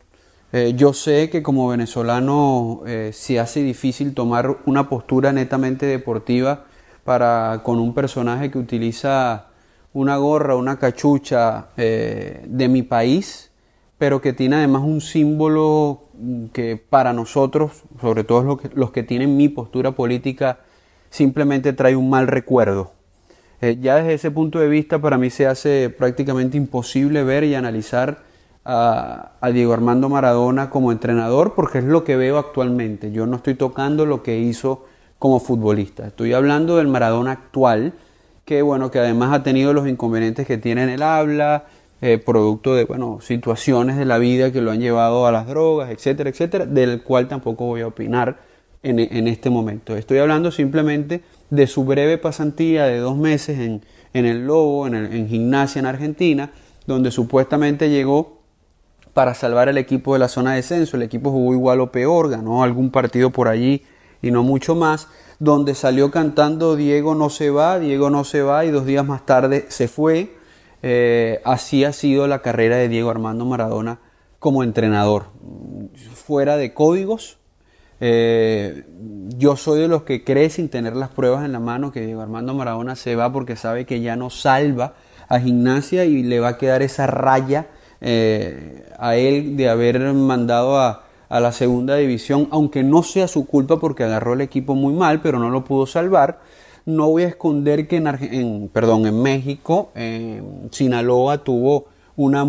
Eh, 0.53 0.73
yo 0.77 0.93
sé 0.93 1.29
que 1.31 1.43
como 1.43 1.69
venezolano 1.69 2.83
eh, 2.87 3.11
se 3.13 3.39
hace 3.39 3.63
difícil 3.63 4.15
tomar 4.15 4.59
una 4.67 4.89
postura 4.89 5.33
netamente 5.33 5.85
deportiva 5.87 6.65
para 7.09 7.62
con 7.62 7.79
un 7.79 7.94
personaje 7.94 8.51
que 8.51 8.59
utiliza 8.59 9.47
una 9.94 10.18
gorra, 10.18 10.57
una 10.57 10.79
cachucha 10.79 11.68
eh, 11.79 12.44
de 12.47 12.68
mi 12.68 12.83
país, 12.83 13.51
pero 13.97 14.21
que 14.21 14.35
tiene 14.35 14.57
además 14.57 14.83
un 14.83 15.01
símbolo 15.01 16.03
que 16.53 16.77
para 16.77 17.14
nosotros, 17.14 17.85
sobre 17.99 18.25
todo 18.25 18.61
los 18.75 18.90
que, 18.90 19.03
tienen 19.05 19.38
mi 19.38 19.49
postura 19.49 19.92
política, 19.92 20.59
simplemente 21.09 21.73
trae 21.73 21.97
un 21.97 22.11
mal 22.11 22.27
recuerdo. 22.27 22.90
Eh, 23.62 23.79
ya 23.81 23.97
desde 23.97 24.12
ese 24.12 24.31
punto 24.31 24.59
de 24.59 24.68
vista 24.68 25.01
para 25.01 25.16
mí 25.16 25.31
se 25.31 25.47
hace 25.47 25.88
prácticamente 25.88 26.59
imposible 26.59 27.25
ver 27.25 27.42
y 27.42 27.55
analizar 27.55 28.18
a, 28.66 29.31
Diego 29.51 29.73
Armando 29.73 30.11
Maradona 30.11 30.68
como 30.68 30.92
entrenador 30.92 31.55
porque 31.55 31.79
es 31.79 31.85
lo 31.85 32.05
que 32.05 32.16
veo 32.16 32.37
actualmente. 32.37 33.12
Yo 33.12 33.25
no 33.25 33.37
estoy 33.37 33.55
tocando 33.55 34.05
lo 34.05 34.23
que 34.23 34.40
hizo 34.40 34.85
como 35.19 35.41
futbolista. 35.41 36.07
Estoy 36.07 36.33
hablando 36.33 36.77
del 36.77 36.89
Maradona 36.89 37.33
actual, 37.33 37.95
que 38.45 38.63
bueno, 38.63 38.91
que 38.91 38.99
además 38.99 39.33
ha 39.33 39.43
tenido 39.43 39.73
los 39.73 39.89
inconvenientes 39.89 40.47
que 40.47 40.59
tiene 40.59 40.85
en 40.85 40.89
el 40.91 41.03
habla, 41.03 41.67
eh, 42.01 42.19
producto 42.19 42.75
de 42.75 42.85
bueno, 42.85 43.19
situaciones 43.21 43.97
de 43.97 44.05
la 44.05 44.19
vida 44.19 44.53
que 44.53 44.61
lo 44.61 44.71
han 44.71 44.81
llevado 44.81 45.27
a 45.27 45.33
las 45.33 45.47
drogas, 45.47 45.91
etcétera, 45.91 46.31
etcétera, 46.31 46.67
del 46.67 47.03
cual 47.03 47.27
tampoco 47.27 47.67
voy 47.67 47.81
a 47.81 47.89
opinar 47.89 48.39
en, 48.83 49.01
en 49.01 49.27
este 49.27 49.51
momento. 49.51 49.97
Estoy 49.97 50.19
hablando 50.19 50.53
simplemente 50.53 51.23
de 51.51 51.67
su 51.67 51.85
breve 51.85 52.17
pasantía 52.17 52.85
de 52.85 52.99
dos 52.99 53.17
meses 53.17 53.59
en, 53.59 53.83
en 54.15 54.25
el 54.25 54.47
Lobo, 54.47 54.87
en, 54.87 54.95
el, 54.95 55.13
en 55.13 55.29
gimnasia 55.29 55.81
en 55.81 55.87
Argentina, 55.87 56.53
donde 56.87 57.11
supuestamente 57.11 57.91
llegó 57.91 58.39
para 59.13 59.35
salvar 59.35 59.69
al 59.69 59.79
equipo 59.79 60.13
de 60.13 60.21
la 60.21 60.29
zona 60.29 60.51
de 60.51 60.57
descenso. 60.59 60.97
El 60.97 61.03
equipo 61.03 61.33
jugó 61.33 61.53
igual 61.53 61.81
o 61.81 61.91
peor, 61.91 62.31
ganó 62.31 62.63
algún 62.63 62.91
partido 62.91 63.31
por 63.31 63.49
allí 63.49 63.83
y 64.23 64.31
no 64.31 64.43
mucho 64.43 64.75
más 64.75 65.09
donde 65.39 65.75
salió 65.75 66.11
cantando 66.11 66.77
Diego 66.77 67.15
no 67.15 67.31
se 67.31 67.51
va, 67.51 67.79
Diego 67.79 68.11
no 68.11 68.25
se 68.25 68.43
va 68.43 68.65
y 68.65 68.71
dos 68.71 68.87
días 68.87 69.07
más 69.07 69.25
tarde 69.25 69.67
se 69.69 69.89
fue. 69.89 70.37
Eh, 70.83 71.41
así 71.45 71.85
ha 71.85 71.93
sido 71.93 72.27
la 72.27 72.41
carrera 72.41 72.77
de 72.77 72.89
Diego 72.89 73.11
Armando 73.11 73.45
Maradona 73.45 74.01
como 74.39 74.63
entrenador. 74.63 75.27
Fuera 76.15 76.57
de 76.57 76.75
códigos, 76.75 77.39
eh, 78.01 78.85
yo 79.37 79.57
soy 79.57 79.81
de 79.81 79.89
los 79.89 80.03
que 80.03 80.25
cree 80.25 80.51
sin 80.51 80.69
tener 80.69 80.95
las 80.95 81.09
pruebas 81.09 81.45
en 81.45 81.53
la 81.53 81.61
mano 81.61 81.93
que 81.93 82.01
Diego 82.01 82.21
Armando 82.21 82.55
Maradona 82.55 82.97
se 82.97 83.17
va 83.17 83.33
porque 83.33 83.57
sabe 83.57 83.87
que 83.87 84.01
ya 84.01 84.17
no 84.17 84.31
salva 84.31 84.95
a 85.29 85.41
gimnasia 85.41 86.05
y 86.05 86.23
le 86.23 86.41
va 86.41 86.49
a 86.49 86.59
quedar 86.59 86.83
esa 86.83 87.07
raya 87.07 87.69
eh, 88.01 88.87
a 88.99 89.17
él 89.17 89.57
de 89.57 89.69
haber 89.69 90.01
mandado 90.15 90.79
a, 90.79 91.08
a 91.29 91.41
la 91.41 91.53
segunda 91.53 91.97
división, 91.97 92.49
aunque 92.51 92.83
no 92.83 93.03
sea 93.03 93.29
su 93.29 93.47
culpa 93.47 93.79
porque 93.79 94.05
agarró 94.05 94.33
el 94.33 94.41
equipo 94.41 94.75
muy 94.75 94.95
mal, 94.95 95.21
pero 95.21 95.38
no 95.38 95.51
lo 95.51 95.64
pudo 95.64 95.87
salvar. 95.87 96.41
No 96.87 97.11
voy 97.11 97.25
a 97.25 97.29
esconder 97.29 97.87
que 97.87 97.97
en, 97.97 98.71
perdón, 98.73 99.07
en 99.07 99.23
México, 99.23 99.91
en 99.95 100.69
Sinaloa 100.71 101.45
tuvo 101.45 101.87
una 102.17 102.45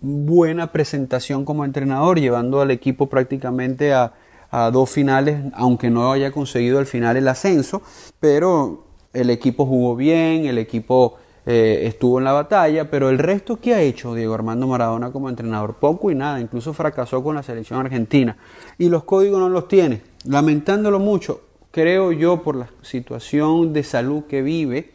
buena 0.00 0.70
presentación 0.72 1.44
como 1.44 1.64
entrenador, 1.64 2.20
llevando 2.20 2.60
al 2.60 2.70
equipo 2.70 3.08
prácticamente 3.08 3.92
a, 3.94 4.12
a 4.50 4.70
dos 4.70 4.90
finales, 4.90 5.40
aunque 5.54 5.90
no 5.90 6.12
haya 6.12 6.30
conseguido 6.30 6.78
al 6.78 6.86
final 6.86 7.16
el 7.16 7.28
ascenso, 7.28 7.82
pero 8.20 8.84
el 9.12 9.30
equipo 9.30 9.66
jugó 9.66 9.96
bien, 9.96 10.46
el 10.46 10.58
equipo 10.58 11.16
eh, 11.50 11.86
estuvo 11.86 12.18
en 12.18 12.24
la 12.24 12.32
batalla, 12.32 12.90
pero 12.90 13.08
el 13.08 13.16
resto 13.16 13.58
que 13.58 13.72
ha 13.72 13.80
hecho 13.80 14.14
Diego 14.14 14.34
Armando 14.34 14.66
Maradona 14.66 15.10
como 15.12 15.30
entrenador, 15.30 15.76
poco 15.76 16.10
y 16.10 16.14
nada, 16.14 16.42
incluso 16.42 16.74
fracasó 16.74 17.24
con 17.24 17.36
la 17.36 17.42
selección 17.42 17.80
argentina 17.80 18.36
y 18.76 18.90
los 18.90 19.04
códigos 19.04 19.40
no 19.40 19.48
los 19.48 19.66
tiene, 19.66 20.02
lamentándolo 20.26 20.98
mucho, 20.98 21.40
creo 21.70 22.12
yo 22.12 22.42
por 22.42 22.54
la 22.54 22.68
situación 22.82 23.72
de 23.72 23.82
salud 23.82 24.24
que 24.24 24.42
vive, 24.42 24.90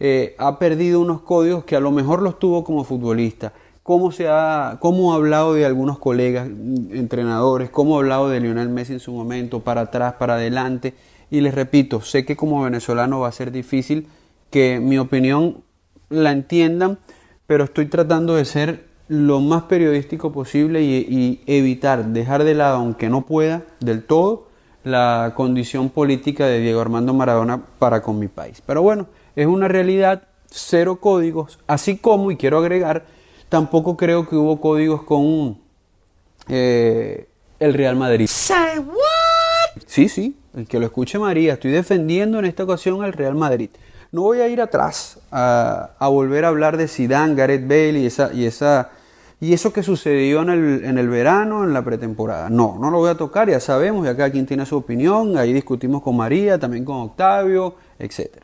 eh, 0.00 0.34
ha 0.38 0.58
perdido 0.58 0.98
unos 0.98 1.20
códigos 1.20 1.62
que 1.62 1.76
a 1.76 1.80
lo 1.80 1.92
mejor 1.92 2.20
los 2.20 2.40
tuvo 2.40 2.64
como 2.64 2.82
futbolista. 2.82 3.52
Cómo, 3.84 4.10
se 4.10 4.26
ha, 4.28 4.78
cómo 4.80 5.12
ha 5.12 5.16
hablado 5.16 5.54
de 5.54 5.66
algunos 5.66 6.00
colegas, 6.00 6.48
entrenadores, 6.48 7.70
cómo 7.70 7.94
ha 7.94 7.98
hablado 7.98 8.28
de 8.28 8.40
Lionel 8.40 8.70
Messi 8.70 8.94
en 8.94 8.98
su 8.98 9.12
momento, 9.12 9.60
para 9.60 9.82
atrás, 9.82 10.14
para 10.14 10.34
adelante. 10.34 10.94
Y 11.30 11.42
les 11.42 11.54
repito, 11.54 12.00
sé 12.00 12.24
que 12.24 12.34
como 12.34 12.64
venezolano 12.64 13.20
va 13.20 13.28
a 13.28 13.32
ser 13.32 13.52
difícil 13.52 14.08
que 14.50 14.80
mi 14.80 14.98
opinión 14.98 15.62
la 16.08 16.32
entiendan, 16.32 16.98
pero 17.46 17.64
estoy 17.64 17.86
tratando 17.86 18.36
de 18.36 18.44
ser 18.44 18.84
lo 19.08 19.40
más 19.40 19.64
periodístico 19.64 20.32
posible 20.32 20.82
y, 20.82 21.40
evitar, 21.46 22.06
dejar 22.06 22.44
de 22.44 22.54
lado, 22.54 22.78
aunque 22.78 23.08
no 23.08 23.24
pueda 23.24 23.62
del 23.80 24.02
todo, 24.02 24.48
la 24.84 25.32
condición 25.36 25.90
política 25.90 26.46
de 26.46 26.60
Diego 26.60 26.80
Armando 26.80 27.12
Maradona 27.14 27.64
para 27.78 28.02
con 28.02 28.18
mi 28.18 28.28
país. 28.28 28.62
Pero 28.64 28.82
bueno, 28.82 29.06
es 29.34 29.46
una 29.46 29.68
realidad, 29.68 30.24
cero 30.50 31.00
códigos, 31.00 31.58
así 31.66 31.96
como, 31.98 32.30
y 32.30 32.36
quiero 32.36 32.58
agregar, 32.58 33.06
tampoco 33.48 33.96
creo 33.96 34.28
que 34.28 34.36
hubo 34.36 34.60
códigos 34.60 35.02
con 35.02 35.58
eh, 36.48 37.28
el 37.58 37.74
Real 37.74 37.96
Madrid. 37.96 38.26
Say 38.28 38.78
what? 38.78 39.82
Sí, 39.86 40.08
sí, 40.08 40.36
el 40.54 40.66
que 40.66 40.78
lo 40.78 40.86
escuche 40.86 41.18
María, 41.18 41.54
estoy 41.54 41.70
defendiendo 41.70 42.38
en 42.38 42.44
esta 42.44 42.64
ocasión 42.64 43.04
al 43.04 43.12
Real 43.12 43.34
Madrid. 43.34 43.70
No 44.12 44.22
voy 44.22 44.40
a 44.40 44.48
ir 44.48 44.60
atrás 44.60 45.18
a, 45.30 45.90
volver 46.00 46.44
a 46.44 46.48
hablar 46.48 46.76
de 46.76 46.88
Zidane, 46.88 47.34
Gareth 47.34 47.66
Bale 47.68 47.98
y 47.98 48.06
esa, 48.06 48.32
y 48.32 48.46
esa 48.46 48.90
y 49.38 49.52
eso 49.52 49.72
que 49.72 49.82
sucedió 49.82 50.40
en 50.42 50.48
el, 50.48 50.84
en 50.84 50.96
el 50.96 51.08
verano, 51.08 51.64
en 51.64 51.74
la 51.74 51.84
pretemporada. 51.84 52.48
No, 52.48 52.78
no 52.80 52.90
lo 52.90 52.98
voy 52.98 53.10
a 53.10 53.16
tocar, 53.16 53.50
ya 53.50 53.60
sabemos, 53.60 54.06
ya 54.06 54.16
cada 54.16 54.30
quien 54.30 54.46
tiene 54.46 54.64
su 54.64 54.76
opinión, 54.76 55.36
ahí 55.36 55.52
discutimos 55.52 56.02
con 56.02 56.16
María, 56.16 56.58
también 56.58 56.84
con 56.84 56.96
Octavio, 56.96 57.74
etc. 57.98 58.38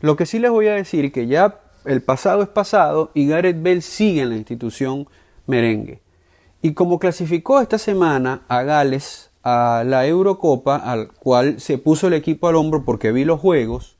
Lo 0.00 0.16
que 0.16 0.24
sí 0.24 0.38
les 0.38 0.50
voy 0.50 0.68
a 0.68 0.74
decir 0.74 1.12
que 1.12 1.26
ya 1.26 1.60
el 1.84 2.02
pasado 2.02 2.42
es 2.42 2.48
pasado 2.48 3.10
y 3.12 3.28
Gareth 3.28 3.62
Bale 3.62 3.82
sigue 3.82 4.22
en 4.22 4.30
la 4.30 4.36
institución 4.36 5.06
merengue. 5.46 6.00
Y 6.62 6.72
como 6.72 6.98
clasificó 6.98 7.60
esta 7.60 7.76
semana 7.76 8.42
a 8.48 8.62
Gales 8.62 9.30
a 9.42 9.84
la 9.84 10.06
Eurocopa, 10.06 10.76
al 10.76 11.12
cual 11.12 11.60
se 11.60 11.76
puso 11.76 12.06
el 12.06 12.14
equipo 12.14 12.48
al 12.48 12.56
hombro 12.56 12.86
porque 12.86 13.12
vi 13.12 13.26
los 13.26 13.38
juegos, 13.38 13.93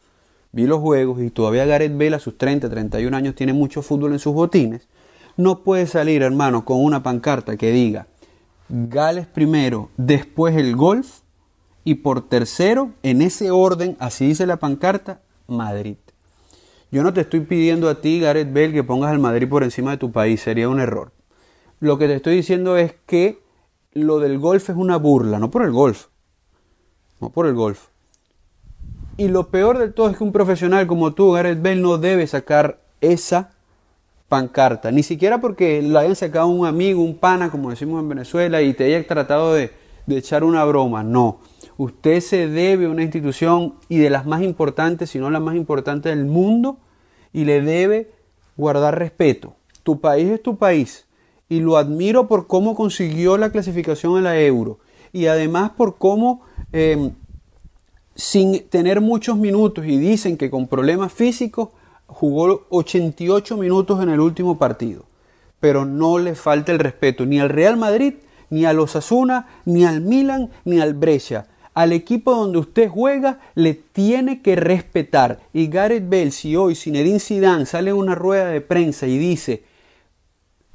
vi 0.55 0.67
los 0.67 0.79
juegos 0.79 1.21
y 1.21 1.31
todavía 1.31 1.67
Gareth 1.67 1.99
Bale 1.99 2.15
a 2.15 2.21
sus 2.21 2.39
30, 2.39 2.71
31 2.71 3.17
años 3.17 3.35
tiene 3.35 3.53
mucho 3.53 3.83
fútbol 3.83 4.13
en 4.13 4.21
sus 4.21 4.33
botines, 4.33 4.87
no 5.37 5.65
puede 5.65 5.89
salir, 5.89 6.23
hermano, 6.23 6.65
con 6.65 6.83
una 6.83 7.03
pancarta 7.03 7.57
que 7.57 7.73
diga 7.73 8.07
Gales 8.69 9.27
primero, 9.27 9.91
después 9.97 10.57
el 10.57 10.77
golf 10.77 11.21
y 11.83 11.97
por 11.97 12.29
tercero, 12.29 12.93
en 13.03 13.21
ese 13.21 13.51
orden, 13.51 13.97
así 13.99 14.29
dice 14.29 14.47
la 14.47 14.59
pancarta, 14.59 15.21
Madrid. 15.49 15.97
Yo 16.91 17.03
no 17.03 17.13
te 17.13 17.23
estoy 17.23 17.41
pidiendo 17.41 17.89
a 17.91 18.01
ti, 18.01 18.21
Gareth 18.21 18.55
Bale, 18.55 18.73
que 18.73 18.85
pongas 18.85 19.11
al 19.11 19.19
Madrid 19.19 19.49
por 19.49 19.65
encima 19.65 19.91
de 19.91 19.97
tu 19.97 20.13
país, 20.13 20.41
sería 20.41 20.69
un 20.69 20.81
error. 20.81 21.13
Lo 21.81 21.99
que 21.99 22.07
te 22.07 22.15
estoy 22.15 22.37
diciendo 22.37 22.77
es 22.77 22.95
que 23.07 23.43
lo 23.93 24.21
del 24.21 24.39
golf 24.39 24.71
es 24.71 24.77
una 24.77 24.97
burla, 24.99 25.41
no 25.41 25.51
por 25.51 25.65
el 25.65 25.73
golf, 25.73 26.07
no 27.21 27.31
por 27.31 27.47
el 27.47 27.55
golf. 27.55 27.89
Y 29.17 29.29
lo 29.29 29.49
peor 29.49 29.79
de 29.79 29.91
todo 29.91 30.11
es 30.11 30.17
que 30.17 30.25
un 30.25 30.33
profesional 30.33 30.87
como 30.87 31.15
tú, 31.15 31.33
Gareth 31.33 31.63
Bale, 31.63 31.77
no 31.77 31.99
debe 31.99 32.27
sacar 32.27 32.81
esa 33.01 33.51
pancarta, 34.29 34.91
ni 34.91 35.05
siquiera 35.05 35.41
porque 35.41 35.83
la 35.83 36.01
hayan 36.01 36.17
sacado 36.17 36.49
un 36.49 36.67
amigo, 36.67 37.03
un 37.03 37.17
pana, 37.17 37.51
como 37.51 37.71
decimos 37.71 38.03
en 38.03 38.09
Venezuela, 38.09 38.63
y 38.63 38.75
te 38.75 38.85
haya 38.85 39.07
tratado 39.07 39.55
de, 39.55 39.71
echar 40.09 40.43
una 40.43 40.65
broma, 40.65 41.05
no. 41.05 41.39
Usted 41.77 42.21
se 42.21 42.49
debe 42.49 42.87
a 42.87 42.91
una 42.91 43.03
institución 43.03 43.75
y 43.89 43.99
de 43.99 44.11
las 44.11 44.27
más 44.27 44.43
importantes, 44.43 45.11
si 45.11 45.19
no 45.19 45.31
la 45.31 45.41
más 45.41 45.55
importante 45.55 46.09
del 46.09 46.25
mundo, 46.25 46.79
y 47.33 47.45
le 47.45 47.61
debe 47.61 48.11
guardar 48.57 48.99
respeto. 48.99 49.55
Tu 49.85 50.01
país 50.01 50.29
es 50.29 50.43
tu 50.43 50.57
país 50.57 51.07
y 51.49 51.61
lo 51.61 51.77
admiro 51.77 52.27
por 52.27 52.47
cómo 52.47 52.75
consiguió 52.75 53.37
la 53.37 53.51
clasificación 53.51 54.17
en 54.17 54.25
la 54.25 54.41
euro 54.41 54.79
y 55.13 55.27
además 55.27 55.71
por 55.77 55.97
cómo 55.97 56.43
em, 56.73 57.13
sin 58.15 58.69
tener 58.69 59.01
muchos 59.01 59.37
minutos 59.37 59.87
y 59.87 59.99
dicen 59.99 60.37
que 60.37 60.51
con 60.51 60.69
problemas 60.69 61.13
físicos 61.13 61.71
jugó 62.07 62.67
88 62.71 63.57
minutos 63.57 64.03
en 64.03 64.09
el 64.09 64.21
último 64.21 64.59
partido, 64.59 65.05
pero 65.61 65.85
no 65.85 66.19
le 66.19 66.35
falta 66.35 66.73
el 66.73 66.79
respeto 66.79 67.27
ni 67.27 67.41
al 67.41 67.49
Real 67.49 67.77
Madrid, 67.77 68.15
ni 68.51 68.65
a 68.65 68.73
los 68.73 68.95
Asuna, 68.95 69.49
ni 69.65 69.85
al 69.85 70.01
Milan, 70.01 70.51
ni 70.65 70.81
al 70.81 70.95
Brescia. 70.95 71.49
Al 71.75 71.93
equipo 71.93 72.33
donde 72.37 72.59
usted 72.59 72.89
juega 72.89 73.41
le 73.57 73.75
tiene 73.75 74.43
que 74.43 74.55
respetar. 74.55 75.41
Y 75.53 75.67
Gareth 75.67 76.09
Bale, 76.09 76.31
si 76.31 76.55
hoy 76.55 76.77
Zinedine 76.77 77.19
Zidane 77.19 77.67
sale 77.67 77.93
una 77.93 78.15
rueda 78.15 78.47
de 78.47 78.61
prensa 78.61 79.09
y 79.09 79.19
dice 79.19 79.65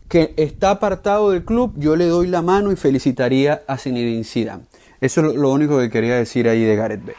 que 0.09 0.33
está 0.35 0.71
apartado 0.71 1.31
del 1.31 1.45
club, 1.45 1.73
yo 1.77 1.95
le 1.95 2.07
doy 2.07 2.27
la 2.27 2.41
mano 2.41 2.71
y 2.71 2.75
felicitaría 2.75 3.61
a 3.65 3.77
Zinedine 3.77 4.25
Zidane. 4.25 4.63
Eso 5.01 5.25
es 5.25 5.35
lo 5.35 5.51
único 5.51 5.79
que 5.79 5.89
quería 5.89 6.15
decir 6.15 6.49
ahí 6.49 6.63
de 6.63 6.75
Gareth 6.75 7.01
Bale. 7.01 7.17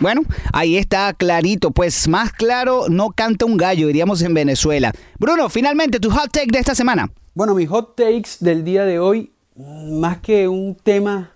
Bueno, 0.00 0.22
ahí 0.52 0.76
está 0.76 1.12
clarito, 1.14 1.70
pues 1.70 2.08
más 2.08 2.32
claro 2.32 2.86
no 2.88 3.10
canta 3.10 3.44
un 3.44 3.56
gallo, 3.56 3.86
diríamos 3.86 4.22
en 4.22 4.34
Venezuela. 4.34 4.92
Bruno, 5.18 5.48
finalmente 5.48 6.00
tu 6.00 6.10
hot 6.10 6.30
take 6.30 6.50
de 6.50 6.58
esta 6.58 6.74
semana. 6.74 7.10
Bueno, 7.34 7.54
mis 7.54 7.68
hot 7.68 7.96
takes 7.96 8.30
del 8.40 8.64
día 8.64 8.84
de 8.84 8.98
hoy, 8.98 9.32
más 9.56 10.18
que 10.18 10.46
un 10.46 10.74
tema, 10.74 11.32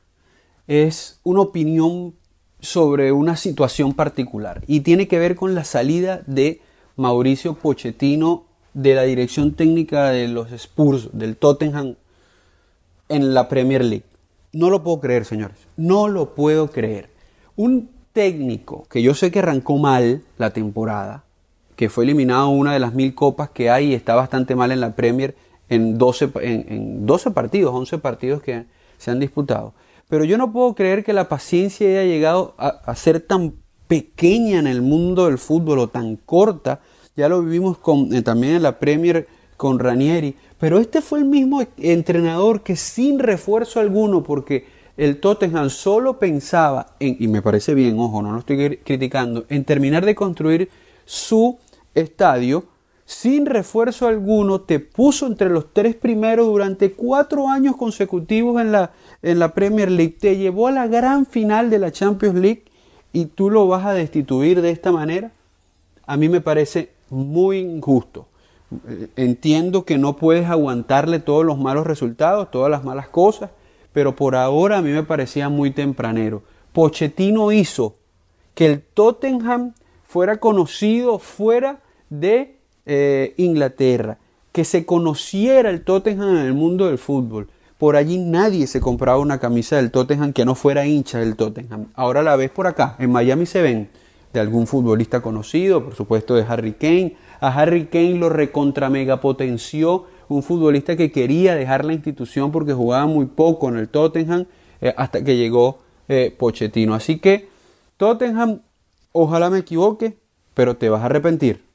es 0.66 1.20
una 1.22 1.40
opinión 1.40 2.14
sobre 2.60 3.12
una 3.12 3.36
situación 3.36 3.94
particular 3.94 4.62
y 4.66 4.80
tiene 4.80 5.08
que 5.08 5.18
ver 5.18 5.34
con 5.34 5.54
la 5.54 5.64
salida 5.64 6.22
de 6.26 6.60
Mauricio 6.96 7.54
Pochettino 7.54 8.44
de 8.74 8.94
la 8.94 9.02
dirección 9.02 9.54
técnica 9.54 10.10
de 10.10 10.28
los 10.28 10.52
Spurs, 10.52 11.10
del 11.12 11.36
Tottenham, 11.36 11.94
en 13.08 13.34
la 13.34 13.48
Premier 13.48 13.84
League. 13.84 14.04
No 14.52 14.70
lo 14.70 14.82
puedo 14.82 15.00
creer, 15.00 15.24
señores. 15.24 15.58
No 15.76 16.08
lo 16.08 16.34
puedo 16.34 16.70
creer. 16.70 17.10
Un 17.56 17.90
técnico 18.12 18.86
que 18.88 19.02
yo 19.02 19.14
sé 19.14 19.30
que 19.30 19.40
arrancó 19.40 19.76
mal 19.76 20.22
la 20.38 20.50
temporada, 20.50 21.24
que 21.76 21.88
fue 21.88 22.04
eliminado 22.04 22.48
una 22.48 22.72
de 22.72 22.80
las 22.80 22.94
mil 22.94 23.14
copas 23.14 23.50
que 23.50 23.70
hay 23.70 23.92
y 23.92 23.94
está 23.94 24.14
bastante 24.14 24.56
mal 24.56 24.72
en 24.72 24.80
la 24.80 24.96
Premier 24.96 25.36
en 25.68 25.98
12, 25.98 26.30
en, 26.40 27.06
12 27.06 27.30
partidos, 27.30 27.74
11 27.74 27.98
partidos 27.98 28.42
que 28.42 28.64
se 28.96 29.10
han 29.10 29.20
disputado. 29.20 29.74
Pero 30.08 30.24
yo 30.24 30.38
no 30.38 30.52
puedo 30.52 30.74
creer 30.74 31.04
que 31.04 31.12
la 31.12 31.28
paciencia 31.28 31.86
haya 31.86 32.04
llegado 32.04 32.54
a, 32.56 32.94
ser 32.94 33.20
tan 33.20 33.54
pequeña 33.86 34.58
en 34.58 34.66
el 34.66 34.80
mundo 34.82 35.26
del 35.26 35.38
fútbol 35.38 35.78
o 35.78 35.88
tan 35.88 36.16
corta. 36.16 36.80
Ya 37.14 37.28
lo 37.28 37.42
vivimos 37.42 37.78
con, 37.78 38.14
eh, 38.14 38.22
también 38.22 38.54
en 38.54 38.62
la 38.62 38.78
Premier 38.78 39.28
con 39.56 39.78
Ranieri. 39.78 40.34
Pero 40.58 40.78
este 40.78 41.00
fue 41.00 41.20
el 41.20 41.24
mismo 41.24 41.62
entrenador 41.76 42.62
que 42.62 42.76
sin 42.76 43.18
refuerzo 43.18 43.80
alguno, 43.80 44.22
porque 44.22 44.66
el 44.96 45.20
Tottenham 45.20 45.70
solo 45.70 46.18
pensaba 46.18 46.94
en, 46.98 47.16
y 47.20 47.28
me 47.28 47.42
parece 47.42 47.74
bien, 47.74 47.98
ojo, 47.98 48.20
no 48.22 48.32
lo 48.32 48.40
estoy 48.40 48.78
criticando, 48.78 49.44
en 49.48 49.64
terminar 49.64 50.04
de 50.04 50.14
construir 50.14 50.68
su 51.04 51.58
estadio 51.94 52.64
sin 53.08 53.46
refuerzo 53.46 54.06
alguno, 54.06 54.60
te 54.60 54.80
puso 54.80 55.26
entre 55.26 55.48
los 55.48 55.72
tres 55.72 55.94
primeros 55.94 56.46
durante 56.46 56.92
cuatro 56.92 57.48
años 57.48 57.74
consecutivos 57.74 58.60
en 58.60 58.70
la, 58.70 58.90
en 59.22 59.38
la 59.38 59.54
Premier 59.54 59.90
League, 59.90 60.16
te 60.20 60.36
llevó 60.36 60.66
a 60.66 60.72
la 60.72 60.88
gran 60.88 61.24
final 61.24 61.70
de 61.70 61.78
la 61.78 61.90
Champions 61.90 62.34
League 62.34 62.64
y 63.14 63.24
tú 63.24 63.48
lo 63.48 63.66
vas 63.66 63.86
a 63.86 63.94
destituir 63.94 64.60
de 64.60 64.70
esta 64.72 64.92
manera, 64.92 65.32
a 66.06 66.18
mí 66.18 66.28
me 66.28 66.42
parece 66.42 66.90
muy 67.08 67.60
injusto. 67.60 68.26
Entiendo 69.16 69.84
que 69.84 69.96
no 69.96 70.16
puedes 70.16 70.46
aguantarle 70.48 71.20
todos 71.20 71.44
los 71.44 71.58
malos 71.58 71.86
resultados, 71.86 72.50
todas 72.50 72.70
las 72.70 72.84
malas 72.84 73.08
cosas, 73.08 73.50
pero 73.92 74.14
por 74.14 74.36
ahora 74.36 74.78
a 74.78 74.82
mí 74.82 74.90
me 74.90 75.02
parecía 75.02 75.48
muy 75.48 75.70
tempranero. 75.70 76.42
Pochettino 76.72 77.50
hizo 77.50 77.94
que 78.54 78.66
el 78.66 78.82
Tottenham 78.82 79.74
fuera 80.04 80.38
conocido 80.38 81.18
fuera 81.18 81.80
de 82.10 82.58
eh, 82.86 83.34
Inglaterra, 83.38 84.18
que 84.52 84.64
se 84.64 84.84
conociera 84.84 85.70
el 85.70 85.82
Tottenham 85.84 86.36
en 86.36 86.46
el 86.46 86.54
mundo 86.54 86.86
del 86.86 86.98
fútbol. 86.98 87.48
Por 87.78 87.96
allí 87.96 88.18
nadie 88.18 88.66
se 88.66 88.80
compraba 88.80 89.18
una 89.18 89.38
camisa 89.38 89.76
del 89.76 89.90
Tottenham 89.90 90.32
que 90.32 90.44
no 90.44 90.54
fuera 90.54 90.84
hincha 90.84 91.18
del 91.18 91.36
Tottenham. 91.36 91.86
Ahora 91.94 92.22
la 92.22 92.36
ves 92.36 92.50
por 92.50 92.66
acá. 92.66 92.96
En 92.98 93.12
Miami 93.12 93.46
se 93.46 93.62
ven 93.62 93.88
de 94.32 94.40
algún 94.40 94.66
futbolista 94.66 95.20
conocido, 95.20 95.84
por 95.84 95.94
supuesto 95.94 96.34
de 96.34 96.42
Harry 96.42 96.72
Kane. 96.72 97.16
A 97.40 97.48
Harry 97.48 97.86
Kane 97.86 98.14
lo 98.14 98.28
recontra 98.28 98.90
megapotenció 98.90 100.06
un 100.28 100.42
futbolista 100.42 100.96
que 100.96 101.10
quería 101.10 101.54
dejar 101.54 101.84
la 101.84 101.94
institución 101.94 102.52
porque 102.52 102.72
jugaba 102.72 103.06
muy 103.06 103.26
poco 103.26 103.68
en 103.68 103.76
el 103.76 103.88
Tottenham 103.88 104.46
eh, 104.80 104.94
hasta 104.96 105.24
que 105.24 105.36
llegó 105.36 105.78
eh, 106.08 106.34
Pochettino. 106.36 106.94
Así 106.94 107.18
que 107.18 107.48
Tottenham, 107.96 108.60
ojalá 109.12 109.50
me 109.50 109.58
equivoque, 109.58 110.18
pero 110.54 110.76
te 110.76 110.88
vas 110.88 111.02
a 111.02 111.06
arrepentir. 111.06 111.67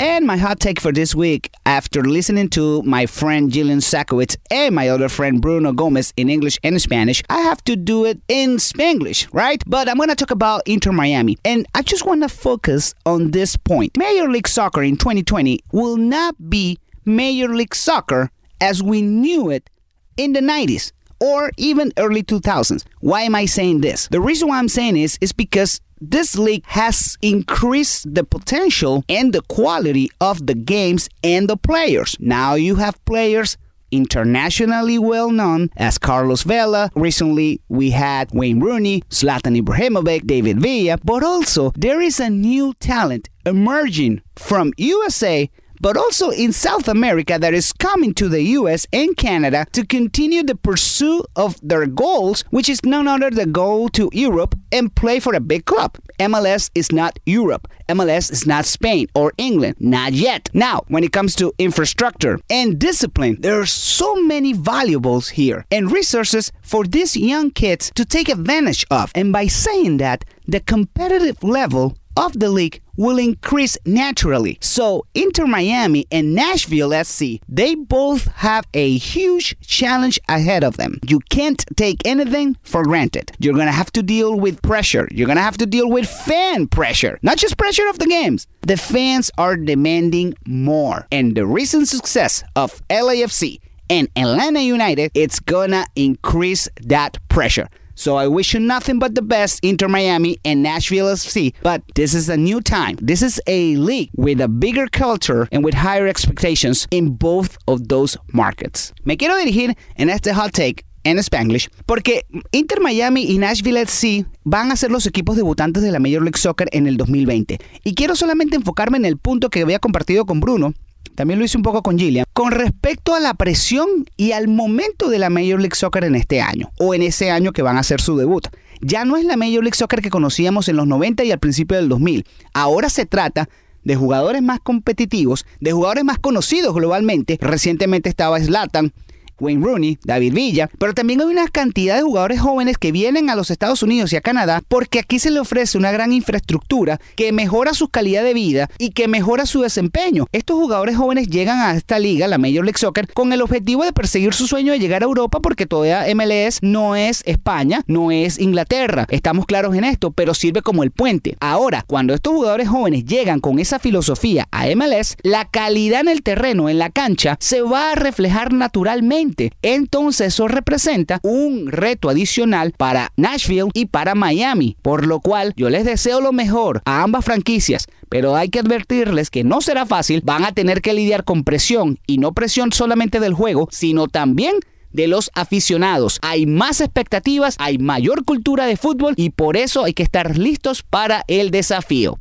And 0.00 0.26
my 0.26 0.38
hot 0.38 0.60
take 0.60 0.80
for 0.80 0.92
this 0.92 1.14
week, 1.14 1.52
after 1.66 2.02
listening 2.02 2.48
to 2.50 2.82
my 2.84 3.04
friend 3.04 3.52
Jillian 3.52 3.82
Sakowitz 3.82 4.34
and 4.50 4.74
my 4.74 4.88
other 4.88 5.10
friend 5.10 5.42
Bruno 5.42 5.74
Gomez 5.74 6.14
in 6.16 6.30
English 6.30 6.58
and 6.64 6.80
Spanish, 6.80 7.22
I 7.28 7.40
have 7.40 7.62
to 7.64 7.76
do 7.76 8.06
it 8.06 8.18
in 8.26 8.56
Spanglish, 8.56 9.28
right? 9.34 9.62
But 9.66 9.90
I'm 9.90 9.98
to 9.98 10.14
talk 10.14 10.30
about 10.30 10.62
Inter 10.64 10.92
Miami. 10.92 11.36
And 11.44 11.66
I 11.74 11.82
just 11.82 12.06
want 12.06 12.22
to 12.22 12.30
focus 12.30 12.94
on 13.04 13.32
this 13.32 13.58
point. 13.58 13.94
Major 13.98 14.30
League 14.30 14.48
Soccer 14.48 14.82
in 14.82 14.96
2020 14.96 15.60
will 15.70 15.98
not 15.98 16.34
be 16.48 16.78
Major 17.04 17.54
League 17.54 17.74
Soccer 17.74 18.30
as 18.58 18.82
we 18.82 19.02
knew 19.02 19.50
it 19.50 19.68
in 20.16 20.32
the 20.32 20.40
90s 20.40 20.92
or 21.20 21.50
even 21.58 21.92
early 21.98 22.22
2000s. 22.22 22.84
Why 23.00 23.20
am 23.20 23.34
I 23.34 23.44
saying 23.44 23.82
this? 23.82 24.08
The 24.08 24.22
reason 24.22 24.48
why 24.48 24.60
I'm 24.60 24.68
saying 24.68 24.94
this 24.94 25.18
is 25.20 25.34
because 25.34 25.78
this 26.00 26.36
league 26.36 26.64
has 26.66 27.16
increased 27.22 28.14
the 28.14 28.24
potential 28.24 29.04
and 29.08 29.32
the 29.32 29.42
quality 29.42 30.10
of 30.20 30.46
the 30.46 30.54
games 30.54 31.08
and 31.22 31.48
the 31.48 31.56
players. 31.56 32.16
Now 32.18 32.54
you 32.54 32.76
have 32.76 33.04
players 33.04 33.56
internationally 33.90 34.98
well 34.98 35.30
known 35.30 35.68
as 35.76 35.98
Carlos 35.98 36.42
Vela. 36.42 36.90
Recently, 36.94 37.60
we 37.68 37.90
had 37.90 38.30
Wayne 38.32 38.60
Rooney, 38.60 39.02
Zlatan 39.10 39.60
Ibrahimovic, 39.60 40.26
David 40.26 40.60
Villa, 40.60 40.98
but 41.04 41.22
also 41.22 41.72
there 41.76 42.00
is 42.00 42.20
a 42.20 42.30
new 42.30 42.72
talent 42.74 43.28
emerging 43.44 44.22
from 44.36 44.72
USA 44.76 45.50
but 45.80 45.96
also 45.96 46.30
in 46.30 46.52
South 46.52 46.88
America 46.88 47.38
that 47.38 47.54
is 47.54 47.72
coming 47.72 48.14
to 48.14 48.28
the 48.28 48.42
US 48.58 48.86
and 48.92 49.16
Canada 49.16 49.66
to 49.72 49.84
continue 49.84 50.42
the 50.42 50.54
pursuit 50.54 51.26
of 51.34 51.56
their 51.62 51.86
goals, 51.86 52.44
which 52.50 52.68
is 52.68 52.84
none 52.84 53.08
other 53.08 53.30
than 53.30 53.52
go 53.52 53.88
to 53.88 54.10
Europe 54.12 54.54
and 54.70 54.94
play 54.94 55.18
for 55.18 55.34
a 55.34 55.40
big 55.40 55.64
club. 55.64 55.98
MLS 56.18 56.70
is 56.74 56.92
not 56.92 57.18
Europe. 57.24 57.66
MLS 57.88 58.30
is 58.30 58.46
not 58.46 58.66
Spain 58.66 59.06
or 59.14 59.32
England. 59.36 59.76
Not 59.80 60.12
yet. 60.12 60.48
Now, 60.52 60.82
when 60.88 61.02
it 61.02 61.12
comes 61.12 61.34
to 61.36 61.52
infrastructure 61.58 62.38
and 62.48 62.78
discipline, 62.78 63.38
there 63.40 63.60
are 63.60 63.66
so 63.66 64.14
many 64.14 64.52
valuables 64.52 65.30
here 65.30 65.64
and 65.70 65.90
resources 65.90 66.52
for 66.62 66.84
these 66.84 67.16
young 67.16 67.50
kids 67.50 67.90
to 67.94 68.04
take 68.04 68.28
advantage 68.28 68.86
of. 68.90 69.10
And 69.14 69.32
by 69.32 69.46
saying 69.46 69.96
that, 69.96 70.24
the 70.46 70.60
competitive 70.60 71.42
level 71.42 71.96
of 72.16 72.38
the 72.38 72.48
league 72.48 72.80
will 72.96 73.18
increase 73.18 73.78
naturally. 73.86 74.58
So, 74.60 75.06
Inter 75.14 75.46
Miami 75.46 76.06
and 76.12 76.34
Nashville 76.34 76.92
SC, 77.04 77.40
they 77.48 77.74
both 77.74 78.26
have 78.28 78.66
a 78.74 78.98
huge 78.98 79.56
challenge 79.60 80.20
ahead 80.28 80.62
of 80.62 80.76
them. 80.76 80.98
You 81.08 81.20
can't 81.30 81.64
take 81.76 82.02
anything 82.04 82.56
for 82.62 82.84
granted. 82.84 83.32
You're 83.38 83.54
going 83.54 83.66
to 83.66 83.72
have 83.72 83.90
to 83.92 84.02
deal 84.02 84.38
with 84.38 84.60
pressure. 84.62 85.08
You're 85.10 85.26
going 85.26 85.36
to 85.36 85.42
have 85.42 85.58
to 85.58 85.66
deal 85.66 85.88
with 85.88 86.08
fan 86.08 86.66
pressure, 86.66 87.18
not 87.22 87.38
just 87.38 87.56
pressure 87.56 87.88
of 87.88 87.98
the 87.98 88.06
games. 88.06 88.46
The 88.62 88.76
fans 88.76 89.30
are 89.38 89.56
demanding 89.56 90.34
more. 90.46 91.06
And 91.10 91.34
the 91.34 91.46
recent 91.46 91.88
success 91.88 92.44
of 92.54 92.86
LAFC 92.88 93.60
and 93.90 94.08
Atlanta 94.16 94.60
United, 94.60 95.10
it's 95.14 95.40
gonna 95.40 95.84
increase 95.96 96.68
that 96.82 97.18
pressure. 97.28 97.68
So 98.00 98.16
I 98.16 98.28
wish 98.28 98.54
you 98.54 98.60
nothing 98.60 98.98
but 98.98 99.14
the 99.14 99.20
best, 99.20 99.60
Inter 99.62 99.86
Miami 99.86 100.38
and 100.42 100.62
Nashville 100.62 101.12
FC. 101.12 101.52
But 101.62 101.82
this 101.94 102.14
is 102.14 102.30
a 102.30 102.36
new 102.38 102.62
time. 102.62 102.96
This 103.02 103.20
is 103.20 103.42
a 103.46 103.76
league 103.76 104.08
with 104.16 104.40
a 104.40 104.48
bigger 104.48 104.88
culture 104.88 105.46
and 105.52 105.62
with 105.62 105.74
higher 105.74 106.06
expectations 106.08 106.88
in 106.90 107.10
both 107.18 107.58
of 107.68 107.88
those 107.88 108.16
markets. 108.32 108.94
Me 109.04 109.18
quiero 109.18 109.36
dirigir 109.36 109.76
en 109.96 110.08
este 110.08 110.32
hot 110.32 110.52
take 110.54 110.86
en 111.04 111.18
Spanglish, 111.18 111.68
porque 111.84 112.24
Inter 112.52 112.80
Miami 112.80 113.26
y 113.28 113.36
Nashville 113.36 113.82
FC 113.82 114.24
van 114.44 114.72
a 114.72 114.76
ser 114.76 114.90
los 114.90 115.06
equipos 115.06 115.36
debutantes 115.36 115.82
de 115.82 115.90
la 115.90 115.98
Major 115.98 116.22
League 116.22 116.38
Soccer 116.38 116.68
en 116.72 116.86
el 116.86 116.96
2020. 116.96 117.58
Y 117.84 117.94
quiero 117.94 118.16
solamente 118.16 118.56
enfocarme 118.56 118.96
en 118.96 119.04
el 119.04 119.18
punto 119.18 119.50
que 119.50 119.60
había 119.60 119.78
compartido 119.78 120.24
con 120.24 120.40
Bruno, 120.40 120.72
también 121.20 121.38
lo 121.38 121.44
hice 121.44 121.58
un 121.58 121.62
poco 121.62 121.82
con 121.82 121.98
Gillian, 121.98 122.24
con 122.32 122.50
respecto 122.50 123.14
a 123.14 123.20
la 123.20 123.34
presión 123.34 123.86
y 124.16 124.32
al 124.32 124.48
momento 124.48 125.10
de 125.10 125.18
la 125.18 125.28
Major 125.28 125.60
League 125.60 125.76
Soccer 125.76 126.04
en 126.04 126.14
este 126.14 126.40
año, 126.40 126.72
o 126.78 126.94
en 126.94 127.02
ese 127.02 127.30
año 127.30 127.52
que 127.52 127.60
van 127.60 127.76
a 127.76 127.80
hacer 127.80 128.00
su 128.00 128.16
debut. 128.16 128.46
Ya 128.80 129.04
no 129.04 129.18
es 129.18 129.26
la 129.26 129.36
Major 129.36 129.62
League 129.62 129.76
Soccer 129.76 130.00
que 130.00 130.08
conocíamos 130.08 130.70
en 130.70 130.76
los 130.76 130.86
90 130.86 131.22
y 131.24 131.30
al 131.30 131.38
principio 131.38 131.76
del 131.76 131.90
2000. 131.90 132.24
Ahora 132.54 132.88
se 132.88 133.04
trata 133.04 133.50
de 133.84 133.96
jugadores 133.96 134.40
más 134.40 134.60
competitivos, 134.60 135.44
de 135.60 135.72
jugadores 135.72 136.04
más 136.04 136.18
conocidos 136.18 136.74
globalmente. 136.74 137.36
Recientemente 137.38 138.08
estaba 138.08 138.40
Zlatan, 138.40 138.94
Wayne 139.40 139.64
Rooney, 139.64 139.98
David 140.04 140.34
Villa, 140.34 140.70
pero 140.78 140.94
también 140.94 141.20
hay 141.20 141.26
una 141.26 141.48
cantidad 141.48 141.96
de 141.96 142.02
jugadores 142.02 142.40
jóvenes 142.40 142.78
que 142.78 142.92
vienen 142.92 143.30
a 143.30 143.36
los 143.36 143.50
Estados 143.50 143.82
Unidos 143.82 144.12
y 144.12 144.16
a 144.16 144.20
Canadá 144.20 144.62
porque 144.68 144.98
aquí 144.98 145.18
se 145.18 145.30
le 145.30 145.40
ofrece 145.40 145.78
una 145.78 145.92
gran 145.92 146.12
infraestructura 146.12 147.00
que 147.16 147.32
mejora 147.32 147.74
su 147.74 147.88
calidad 147.88 148.22
de 148.22 148.34
vida 148.34 148.70
y 148.78 148.90
que 148.90 149.08
mejora 149.08 149.46
su 149.46 149.62
desempeño. 149.62 150.26
Estos 150.32 150.56
jugadores 150.56 150.96
jóvenes 150.96 151.28
llegan 151.28 151.58
a 151.58 151.74
esta 151.74 151.98
liga, 151.98 152.28
la 152.28 152.38
Major 152.38 152.64
League 152.64 152.78
Soccer, 152.78 153.12
con 153.12 153.32
el 153.32 153.42
objetivo 153.42 153.84
de 153.84 153.92
perseguir 153.92 154.34
su 154.34 154.46
sueño 154.46 154.72
de 154.72 154.78
llegar 154.78 155.02
a 155.02 155.06
Europa 155.06 155.40
porque 155.40 155.66
todavía 155.66 156.06
MLS 156.14 156.58
no 156.62 156.96
es 156.96 157.22
España, 157.26 157.82
no 157.86 158.10
es 158.10 158.38
Inglaterra. 158.38 159.06
Estamos 159.10 159.46
claros 159.46 159.74
en 159.74 159.84
esto, 159.84 160.10
pero 160.10 160.34
sirve 160.34 160.62
como 160.62 160.82
el 160.82 160.90
puente. 160.90 161.36
Ahora, 161.40 161.84
cuando 161.86 162.14
estos 162.14 162.32
jugadores 162.32 162.68
jóvenes 162.68 163.04
llegan 163.04 163.40
con 163.40 163.58
esa 163.58 163.78
filosofía 163.78 164.46
a 164.50 164.66
MLS, 164.74 165.16
la 165.22 165.46
calidad 165.46 166.00
en 166.00 166.08
el 166.08 166.22
terreno, 166.22 166.68
en 166.68 166.78
la 166.78 166.90
cancha, 166.90 167.36
se 167.40 167.62
va 167.62 167.92
a 167.92 167.94
reflejar 167.94 168.52
naturalmente 168.52 169.29
entonces 169.62 170.28
eso 170.28 170.48
representa 170.48 171.20
un 171.22 171.68
reto 171.68 172.08
adicional 172.08 172.72
para 172.76 173.12
Nashville 173.16 173.70
y 173.74 173.86
para 173.86 174.14
Miami, 174.14 174.76
por 174.82 175.06
lo 175.06 175.20
cual 175.20 175.52
yo 175.56 175.70
les 175.70 175.84
deseo 175.84 176.20
lo 176.20 176.32
mejor 176.32 176.82
a 176.84 177.02
ambas 177.02 177.24
franquicias, 177.24 177.86
pero 178.08 178.36
hay 178.36 178.48
que 178.48 178.60
advertirles 178.60 179.30
que 179.30 179.44
no 179.44 179.60
será 179.60 179.86
fácil, 179.86 180.22
van 180.24 180.44
a 180.44 180.52
tener 180.52 180.82
que 180.82 180.94
lidiar 180.94 181.24
con 181.24 181.44
presión 181.44 181.98
y 182.06 182.18
no 182.18 182.32
presión 182.32 182.72
solamente 182.72 183.20
del 183.20 183.34
juego, 183.34 183.68
sino 183.70 184.08
también 184.08 184.54
de 184.92 185.06
los 185.06 185.30
aficionados. 185.34 186.18
Hay 186.22 186.46
más 186.46 186.80
expectativas, 186.80 187.56
hay 187.58 187.78
mayor 187.78 188.24
cultura 188.24 188.66
de 188.66 188.76
fútbol 188.76 189.14
y 189.16 189.30
por 189.30 189.56
eso 189.56 189.84
hay 189.84 189.94
que 189.94 190.02
estar 190.02 190.36
listos 190.36 190.82
para 190.82 191.24
el 191.28 191.50
desafío. 191.50 192.18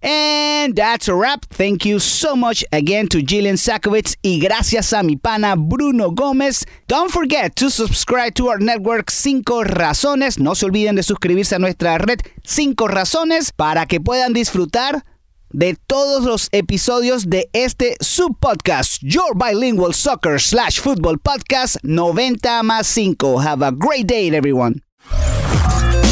And 0.00 0.76
that's 0.76 1.08
a 1.08 1.14
wrap. 1.14 1.44
Thank 1.50 1.84
you 1.84 1.98
so 1.98 2.36
much 2.36 2.64
again 2.70 3.08
to 3.08 3.18
Jillian 3.18 3.56
Sakovic 3.56 4.16
y 4.22 4.38
gracias 4.38 4.92
a 4.92 5.02
mi 5.02 5.16
pana 5.16 5.56
Bruno 5.56 6.10
Gómez. 6.10 6.64
Don't 6.86 7.10
forget 7.10 7.56
to 7.56 7.68
subscribe 7.68 8.34
to 8.34 8.48
our 8.48 8.58
network 8.60 9.10
5 9.10 9.64
Razones. 9.64 10.38
No 10.38 10.54
se 10.54 10.66
olviden 10.66 10.94
de 10.94 11.02
suscribirse 11.02 11.56
a 11.56 11.58
nuestra 11.58 11.98
red 11.98 12.20
5 12.44 12.86
Razones 12.86 13.52
para 13.52 13.86
que 13.86 14.00
puedan 14.00 14.32
disfrutar 14.32 15.04
de 15.50 15.76
todos 15.86 16.24
los 16.24 16.48
episodios 16.52 17.28
de 17.28 17.48
este 17.52 17.96
subpodcast, 18.00 19.02
Your 19.02 19.34
Bilingual 19.34 19.94
Soccer 19.94 20.40
slash 20.40 20.78
Football 20.78 21.18
Podcast 21.18 21.76
90 21.82 22.62
más 22.62 22.86
5. 22.86 23.38
Have 23.40 23.62
a 23.62 23.72
great 23.72 24.06
day, 24.06 24.28
everyone. 24.28 24.82